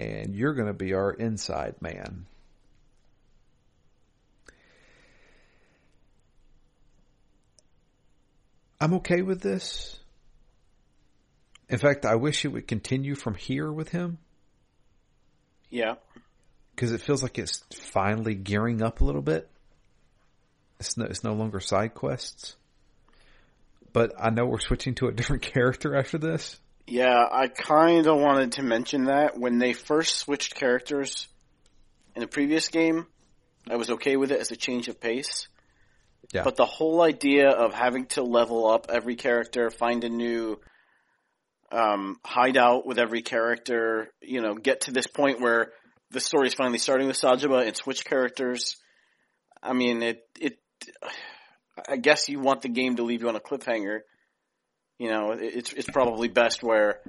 [0.00, 2.24] And you're going to be our inside man.
[8.80, 9.98] I'm okay with this.
[11.68, 14.18] In fact, I wish it would continue from here with him
[15.68, 15.96] Yeah.
[16.74, 19.48] because it feels like it's finally gearing up a little bit.
[20.80, 22.56] It's no, it's no longer side quests.
[23.92, 26.58] But I know we're switching to a different character after this.
[26.86, 31.28] Yeah, I kind of wanted to mention that when they first switched characters
[32.14, 33.06] in the previous game,
[33.68, 35.48] I was okay with it as a change of pace.
[36.32, 36.42] Yeah.
[36.44, 40.60] But the whole idea of having to level up every character, find a new
[41.72, 45.72] um, hideout with every character, you know, get to this point where
[46.10, 48.76] the story is finally starting with Saejima and switch characters.
[49.62, 50.58] I mean, it it.
[51.88, 54.00] I guess you want the game to leave you on a cliffhanger.
[55.00, 57.00] You know, it's it's probably best where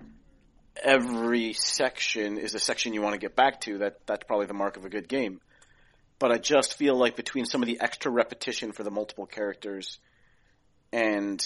[0.82, 3.80] every section is a section you want to get back to.
[3.80, 5.42] That that's probably the mark of a good game.
[6.18, 10.00] But I just feel like between some of the extra repetition for the multiple characters
[10.94, 11.46] and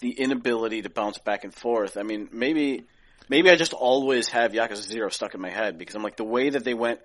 [0.00, 1.96] the inability to bounce back and forth.
[1.96, 2.84] I mean, maybe
[3.30, 6.22] maybe I just always have Yakuza Zero stuck in my head because I'm like the
[6.22, 7.00] way that they went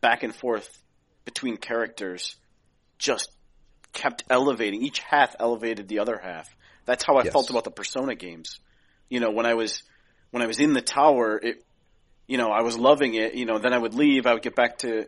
[0.00, 0.68] back and forth
[1.24, 2.34] between characters
[2.98, 3.30] just
[3.92, 4.82] kept elevating.
[4.82, 6.48] Each half elevated the other half.
[6.86, 7.32] That's how I Yes.
[7.32, 8.60] felt about the Persona games.
[9.08, 9.82] You know, when I was
[10.30, 11.64] when I was in the tower, it
[12.26, 14.56] you know, I was loving it, you know, then I would leave, I would get
[14.56, 15.06] back to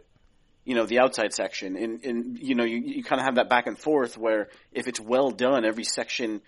[0.66, 1.77] you know, the outside section.
[1.77, 4.89] And, and you know, you, you kind of have that back and forth where if
[4.89, 6.43] it's well done, every section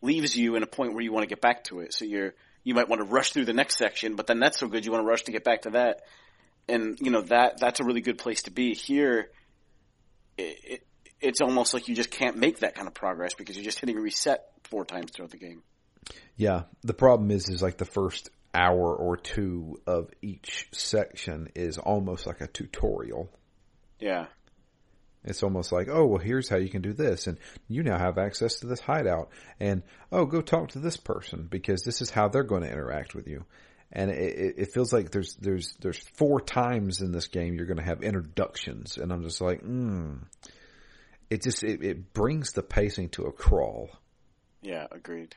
[0.00, 1.92] leaves you in a point where you want to get back to it.
[1.92, 2.32] So you're,
[2.64, 4.90] you might want to rush through the next section, but then that's so good you
[4.90, 6.00] want to rush to get back to that.
[6.66, 8.72] And, you know, that, that's a really good place to be.
[8.74, 9.30] Here,
[10.38, 10.86] it, it,
[11.22, 13.96] it's almost like you just can't make that kind of progress because you're just hitting
[13.96, 15.62] reset four times throughout the game.
[16.36, 16.62] Yeah.
[16.82, 22.26] The problem is, is like the first hour or two of each section is almost
[22.26, 23.30] like a tutorial.
[23.98, 24.26] Yeah.
[25.24, 27.28] It's almost like, oh, well, here's how you can do this.
[27.28, 29.30] And you now have access to this hideout.
[29.60, 33.14] And, oh, go talk to this person because this is how they're going to interact
[33.14, 33.44] with you.
[33.92, 37.76] And it, it, feels like there's, there's, there's four times in this game you're going
[37.78, 38.96] to have introductions.
[38.96, 40.14] And I'm just like, hmm.
[41.32, 43.88] It just, it, it brings the pacing to a crawl.
[44.60, 45.34] Yeah, agreed.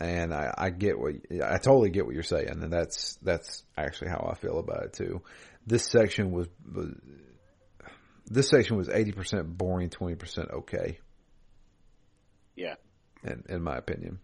[0.00, 2.48] And I, I get what, I totally get what you're saying.
[2.48, 5.22] And that's, that's actually how I feel about it too.
[5.64, 6.88] This section was, was
[8.26, 10.98] this section was 80% boring, 20% okay,
[12.56, 12.74] Yeah.
[13.22, 14.18] in, in my opinion.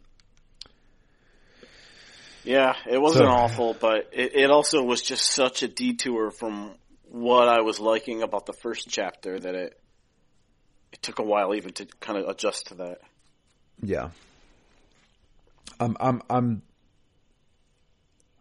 [2.42, 6.74] Yeah, it wasn't So- awful, but it, it also was just such a detour from
[7.04, 9.79] what I was liking about the first chapter that it
[10.92, 13.00] it took a while even to kind of adjust to that.
[13.82, 14.10] Yeah.
[15.78, 16.62] I'm, I'm, I'm,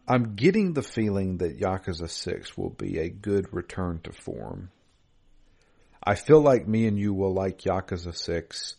[0.06, 4.70] I'm getting the feeling that Yakuza 6 will be a good return to form.
[6.02, 8.76] I feel like me and you will like Yakuza 6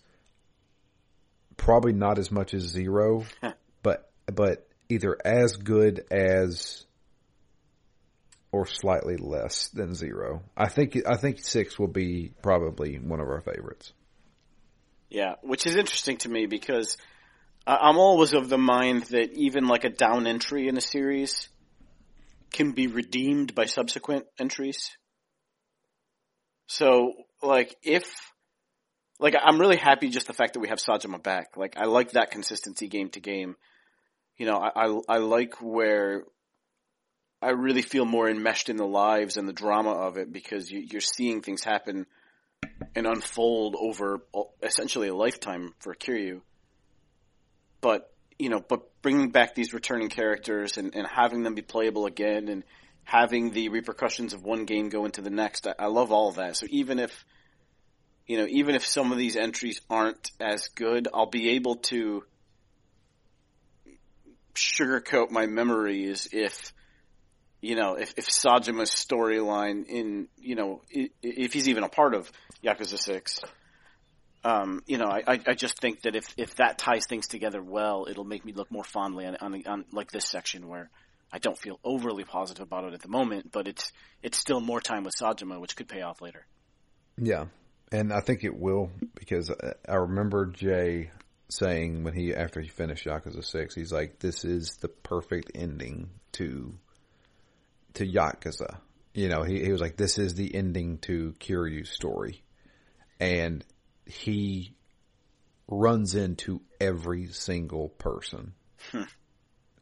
[1.58, 3.24] probably not as much as Zero,
[3.84, 6.86] but, but either as good as
[8.52, 10.44] or slightly less than Zero.
[10.58, 13.94] I think, I think 6 will be probably one of our favorites.
[15.10, 16.98] Yeah, which is interesting to me because
[17.68, 21.50] I'm always of the mind that even like a down entry in a series
[22.52, 24.92] can be redeemed by subsequent entries.
[26.68, 28.06] So, like, if,
[29.20, 31.58] like, I'm really happy just the fact that we have Saejima back.
[31.58, 33.56] Like, I like that consistency game to game.
[34.38, 36.24] You know, I, I, I like where
[37.42, 40.80] I really feel more enmeshed in the lives and the drama of it because you,
[40.80, 42.06] you're seeing things happen
[42.96, 44.22] and unfold over
[44.62, 46.42] essentially a lifetime for Kiryu.
[47.82, 52.06] But you know, but bringing back these returning characters and, and having them be playable
[52.06, 52.64] again and
[53.04, 56.58] having the repercussions of one game go into the next, I, I love all that.
[56.58, 57.26] So even if
[58.28, 62.24] you know, even if some of these entries aren't as good, I'll be able to
[64.54, 66.74] sugarcoat my memories if
[67.62, 72.32] you know, if, if Saejima's storyline in, you know, if he's even a part of
[72.64, 73.40] Yakuza 6,
[74.44, 78.08] um, you know, I, I- just think that if, if that ties things together well,
[78.10, 80.90] it'll make me look more fondly on, on, on like this section where
[81.32, 83.92] I don't feel overly positive about it at the moment, but it's,
[84.24, 86.46] it's still more time with Saejima, which could pay off later.
[87.18, 87.46] Yeah,
[87.92, 89.52] and I think it will because
[89.88, 91.12] I- remember Jay
[91.50, 96.10] saying when he after he finished Yakuza Six, he's like, "This is the perfect ending
[96.34, 96.74] to
[97.96, 98.80] to Yakuza."
[99.14, 102.44] You know, he he was like, "This is the ending to Kiryu's story,"
[103.20, 103.66] and
[104.06, 104.76] he
[105.68, 108.54] runs into every single person,
[108.92, 109.04] Hmm.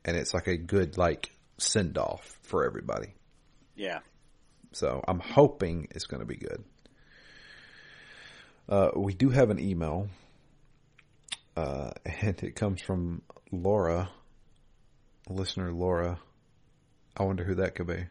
[0.06, 3.14] and it's like a good like send off for everybody.
[3.76, 4.00] Yeah.
[4.72, 6.64] So I'm hoping it's going to be good.
[8.68, 10.10] Uh, we do have an email,
[11.56, 14.10] uh, and it comes from Laura,
[15.28, 16.20] listener Laura.
[17.20, 18.06] I wonder who that could be.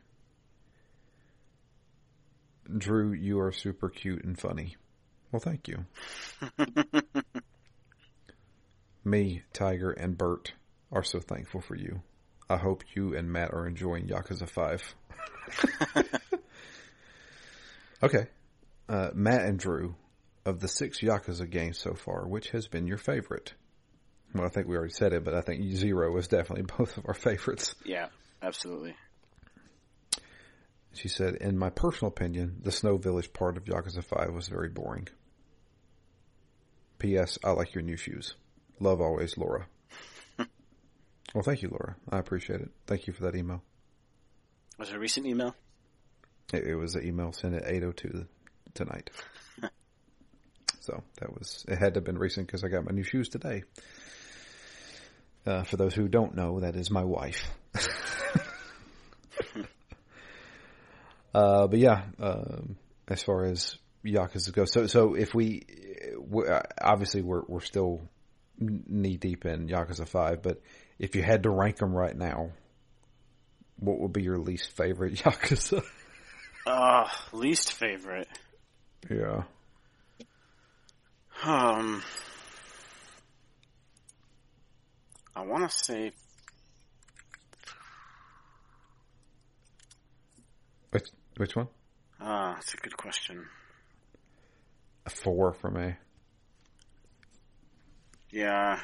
[2.77, 4.77] Drew, you are super cute and funny.
[5.33, 5.87] Well, thank you.
[9.05, 10.53] Me, Tiger, and Bert
[10.93, 12.03] are so thankful for you.
[12.51, 14.95] I hope you and Matt are enjoying Yakuza 5.
[18.03, 18.27] okay.
[18.89, 19.95] Uh, Matt and Drew,
[20.45, 23.55] of the six Yakuza games so far, which has been your favorite?
[24.35, 27.05] Well, I think we already said it, but I think Zero was definitely both of
[27.07, 27.75] our favorites.
[27.85, 28.09] Yeah,
[28.43, 28.95] absolutely.
[30.93, 34.69] She said, in my personal opinion, the Snow Village part of Yakuza 5 was very
[34.69, 35.09] boring.
[36.99, 37.39] P.S.
[37.45, 38.35] I like your new shoes.
[38.81, 39.67] Love always, Laura.
[40.39, 41.97] well, thank you, Laura.
[42.11, 42.71] I appreciate it.
[42.87, 43.63] Thank you for that email.
[44.79, 45.55] Was it a recent email?
[46.53, 48.27] It, it was an email sent at 8.02
[48.75, 49.11] tonight.
[50.81, 53.29] so that was, it had to have been recent because I got my new shoes
[53.29, 53.63] today.
[55.47, 57.51] Uh, for those who don't know, that is my wife.
[61.35, 62.77] uh, but yeah, um,
[63.09, 65.63] as far as Yakuza go, so so if we,
[66.19, 66.45] we
[66.81, 68.03] obviously we're we're still
[68.59, 70.61] knee deep in Yakuza Five, but
[70.99, 72.51] if you had to rank them right now,
[73.79, 75.83] what would be your least favorite Yakuza?
[76.67, 78.29] Uh, least favorite.
[79.09, 79.45] Yeah.
[81.45, 82.03] Um,
[85.39, 86.11] I want to say.
[90.91, 91.05] Which
[91.37, 91.69] which one?
[92.21, 93.47] Ah, that's a good question.
[95.07, 95.95] A four for me.
[98.31, 98.81] Yeah.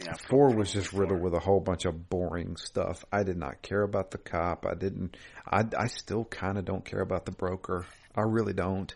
[0.00, 0.14] Yeah.
[0.28, 3.04] Four was just riddled with a whole bunch of boring stuff.
[3.10, 4.66] I did not care about the cop.
[4.66, 5.16] I didn't.
[5.44, 7.86] I I still kind of don't care about the broker.
[8.14, 8.94] I really don't.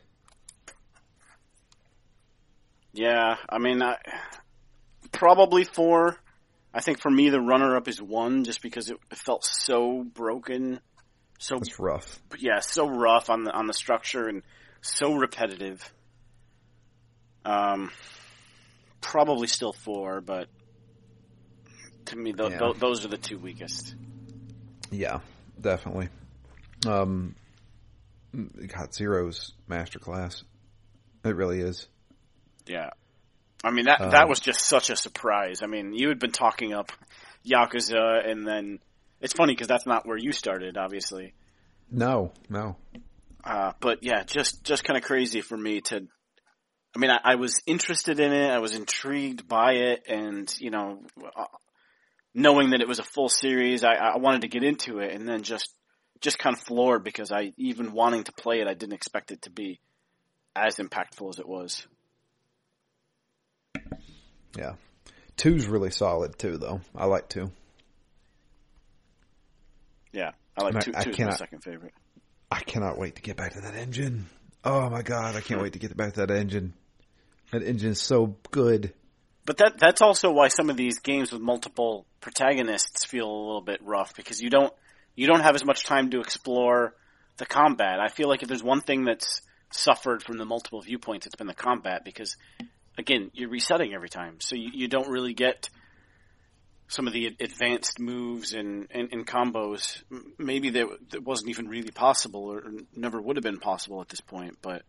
[2.93, 3.97] Yeah, I mean, I,
[5.11, 6.17] probably four.
[6.75, 10.81] I think for me the runner up is one, just because it, felt so broken,
[11.39, 12.21] so It's rough.
[12.39, 14.43] yeah, so rough on the on the structure and
[14.81, 15.93] so repetitive.
[17.45, 17.91] Um,
[19.01, 20.49] probably still four, but
[22.07, 22.59] to me, th- Yeah.
[22.59, 23.95] th- those are the two weakest.
[24.91, 25.21] Yeah,
[25.61, 26.09] definitely.
[26.87, 27.35] Um,
[28.35, 30.43] God, Zero's masterclass.
[31.25, 31.87] It really is.
[32.67, 32.91] Yeah.
[33.65, 35.61] I mean that Um, that was just such a surprise.
[35.63, 36.93] I mean, you had been talking up
[37.47, 38.81] Yakuza, and then
[39.21, 41.35] it's funny because that's not where you started, obviously.
[41.91, 42.77] No, no.
[43.45, 46.07] Uh, but yeah, just just kind of crazy for me to.
[46.95, 48.51] I mean, I, I was interested in it.
[48.51, 51.01] I was intrigued by it, and you know,
[51.37, 51.45] uh,
[52.35, 55.27] knowing that it was a full series, I, I wanted to get into it, and
[55.29, 55.69] then just
[56.21, 59.43] just kind of floored because I even wanting to play it, I didn't expect it
[59.43, 59.81] to be
[60.55, 61.87] as impactful as it was.
[64.57, 64.75] Yeah.
[65.37, 66.81] Two's really solid too, though.
[66.95, 67.51] I like two.
[70.13, 70.93] Yeah, I like And two.
[70.95, 71.95] I Two's my second favorite.
[72.51, 74.27] I cannot wait to get back to that engine.
[74.65, 76.75] Oh my god, I can't wait to get back to that engine.
[77.51, 78.93] That engine's so good.
[79.45, 83.63] But that that's also why some of these games with multiple protagonists feel a little
[83.63, 84.73] bit rough because you don't
[85.17, 86.95] you don't have as much time to explore
[87.39, 87.99] the combat.
[87.99, 91.47] I feel like if there's one thing that's suffered from the multiple viewpoints, it's been
[91.47, 92.37] the combat because
[92.99, 95.69] again, you're resetting every time, so you, you don't really get
[96.89, 100.03] some of the advanced moves and, and, and combos.
[100.39, 102.63] Maybe that, that wasn't even really possible or
[102.95, 104.83] never would have been possible at this point, but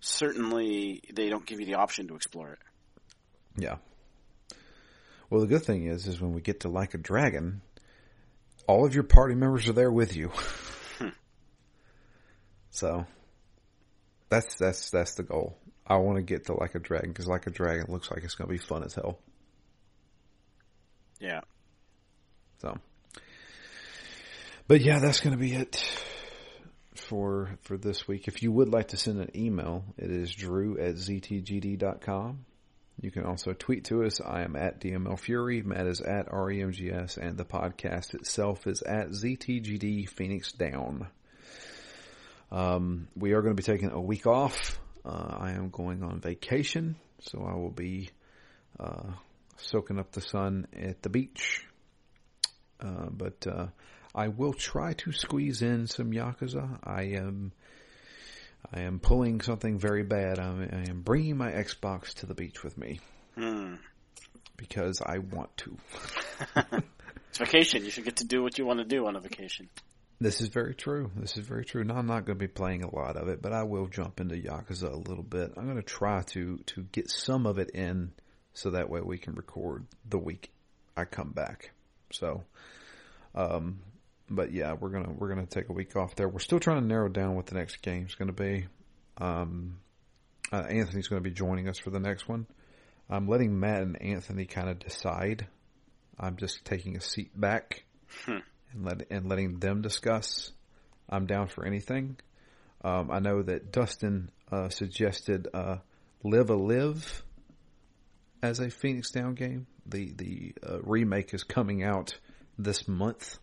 [0.00, 2.58] certainly they don't give you the option to explore it.
[3.56, 3.76] Yeah.
[5.28, 7.60] Well, the good thing is, is when we get to Like a Dragon,
[8.66, 10.30] all of your party members are there with you.
[10.96, 11.08] Hmm.
[12.70, 13.04] so
[14.28, 15.58] that's that's that's the goal.
[15.86, 18.34] I want to get to Like a Dragon because Like a Dragon looks like it's
[18.34, 19.18] going to be fun as hell.
[21.20, 21.40] Yeah.
[22.60, 22.76] So,
[24.66, 25.76] but yeah, that's going to be it
[26.94, 28.28] for for this week.
[28.28, 32.44] If you would like to send an email, it is drew at ztgd.com.
[33.00, 34.20] You can also tweet to us.
[34.20, 35.62] I am at DML Fury.
[35.62, 41.08] Matt is at REMGS, and the podcast itself is at ZTGD Phoenix Down.
[42.52, 44.78] Um, we are going to be taking a week off.
[45.04, 48.10] Uh, I am going on vacation, so I will be
[48.80, 49.12] uh,
[49.56, 51.66] soaking up the sun at the beach.
[52.80, 53.66] Uh, but uh,
[54.14, 56.78] I will try to squeeze in some Yakuza.
[56.82, 57.52] I am
[58.72, 60.38] I am pulling something very bad.
[60.38, 63.00] I'm, I am bringing my Xbox to the beach with me
[63.34, 63.74] Hmm.
[64.56, 65.76] because I want to.
[67.28, 67.84] It's vacation.
[67.84, 69.68] You should get to do what you want to do on a vacation.
[70.24, 71.10] This is very true.
[71.16, 71.84] This is very true.
[71.84, 74.20] Now I'm not going to be playing a lot of it, but I will jump
[74.20, 75.52] into Yakuza a little bit.
[75.54, 78.10] I'm going to try to to get some of it in,
[78.54, 80.50] so that way we can record the week
[80.96, 81.72] I come back.
[82.10, 82.42] So,
[83.34, 83.80] um,
[84.30, 86.26] but yeah, we're gonna we're gonna take a week off there.
[86.26, 88.64] We're still trying to narrow down what the next game is going to be.
[89.18, 89.76] Um,
[90.50, 92.46] uh, Anthony's going to be joining us for the next one.
[93.10, 95.48] I'm letting Matt and Anthony kind of decide.
[96.18, 97.84] I'm just taking a seat back
[98.24, 98.38] Hmm.
[98.74, 100.50] And let and letting them discuss.
[101.08, 102.16] I'm down for anything.
[102.82, 105.78] Um, I know that Dustin uh, suggested uh,
[106.22, 107.22] "Live a Live"
[108.42, 109.66] as a Phoenix Down game.
[109.86, 112.18] The the uh, remake is coming out
[112.58, 113.38] this month.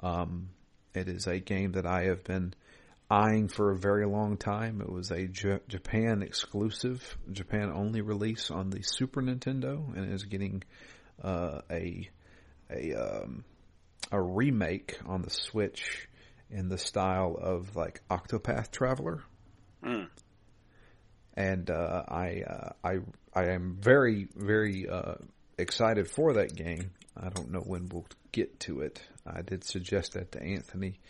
[0.00, 0.50] Um,
[0.94, 2.54] it is a game that I have been
[3.10, 4.80] eyeing for a very long time.
[4.80, 10.24] It was a J- Japan exclusive, Japan only release on the Super Nintendo, and is
[10.24, 10.62] getting
[11.22, 12.08] uh, a
[12.70, 13.44] a um,
[14.14, 16.08] a remake on the Switch
[16.48, 19.22] in the style of like Octopath Traveler.
[19.84, 20.08] Mm.
[21.36, 22.98] And uh, I uh, I
[23.34, 25.14] I am very very uh,
[25.58, 26.92] excited for that game.
[27.16, 29.02] I don't know when we'll get to it.
[29.26, 31.00] I did suggest that to Anthony,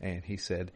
[0.00, 0.70] and he said,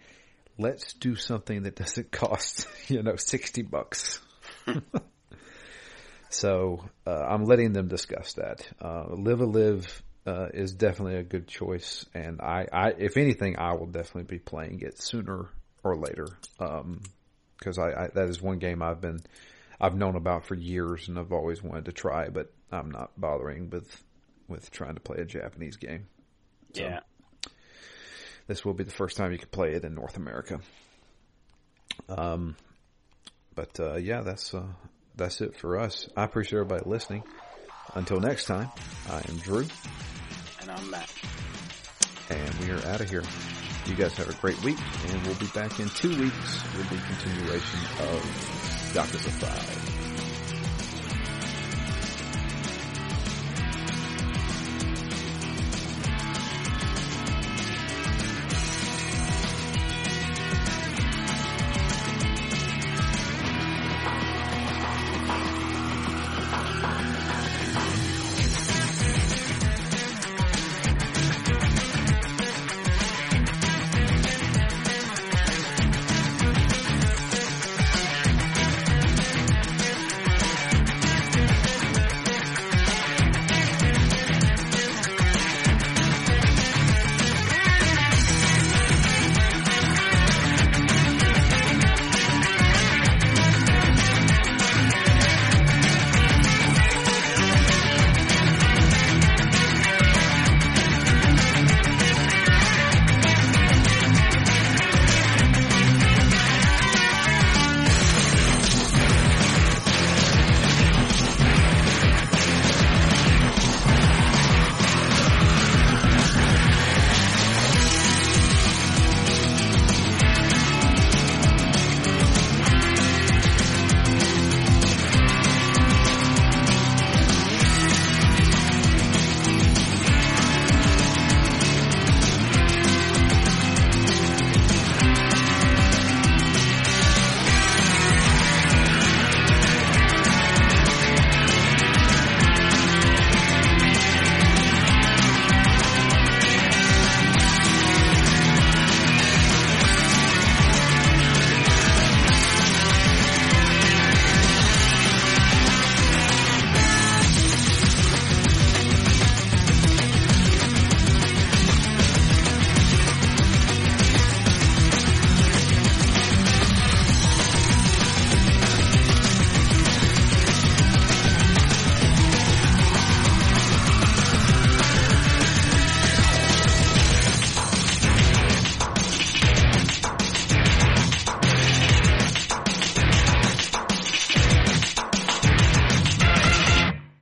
[0.58, 4.20] "Let's do something that doesn't cost you know sixty bucks."
[6.30, 8.66] so uh, I'm letting them discuss that.
[8.80, 13.56] Uh, live a live uh, is definitely a good choice, and I, I, if anything,
[13.58, 15.46] I will definitely be playing it sooner
[15.84, 16.26] or later.
[16.58, 19.20] because I, I that is one game I've been
[19.80, 23.70] I've known about for years and I've always wanted to try, but I'm not bothering
[23.70, 24.02] with
[24.48, 26.06] with trying to play a Japanese game.
[26.74, 27.00] So- Yeah.
[28.48, 30.60] This will be the first time you can play it in North America.
[32.08, 32.54] Um,
[33.54, 34.66] but uh, yeah, that's uh,
[35.16, 36.08] that's it for us.
[36.16, 37.24] I appreciate everybody listening.
[37.94, 38.68] Until next time,
[39.08, 39.66] I am Drew,
[40.68, 41.08] And I'm Matt.
[42.28, 43.22] and we are out of here.
[43.86, 46.96] You guys have a great week, and we'll be back in two weeks with the
[46.96, 48.20] continuation of
[48.92, 49.85] Yakuza 5.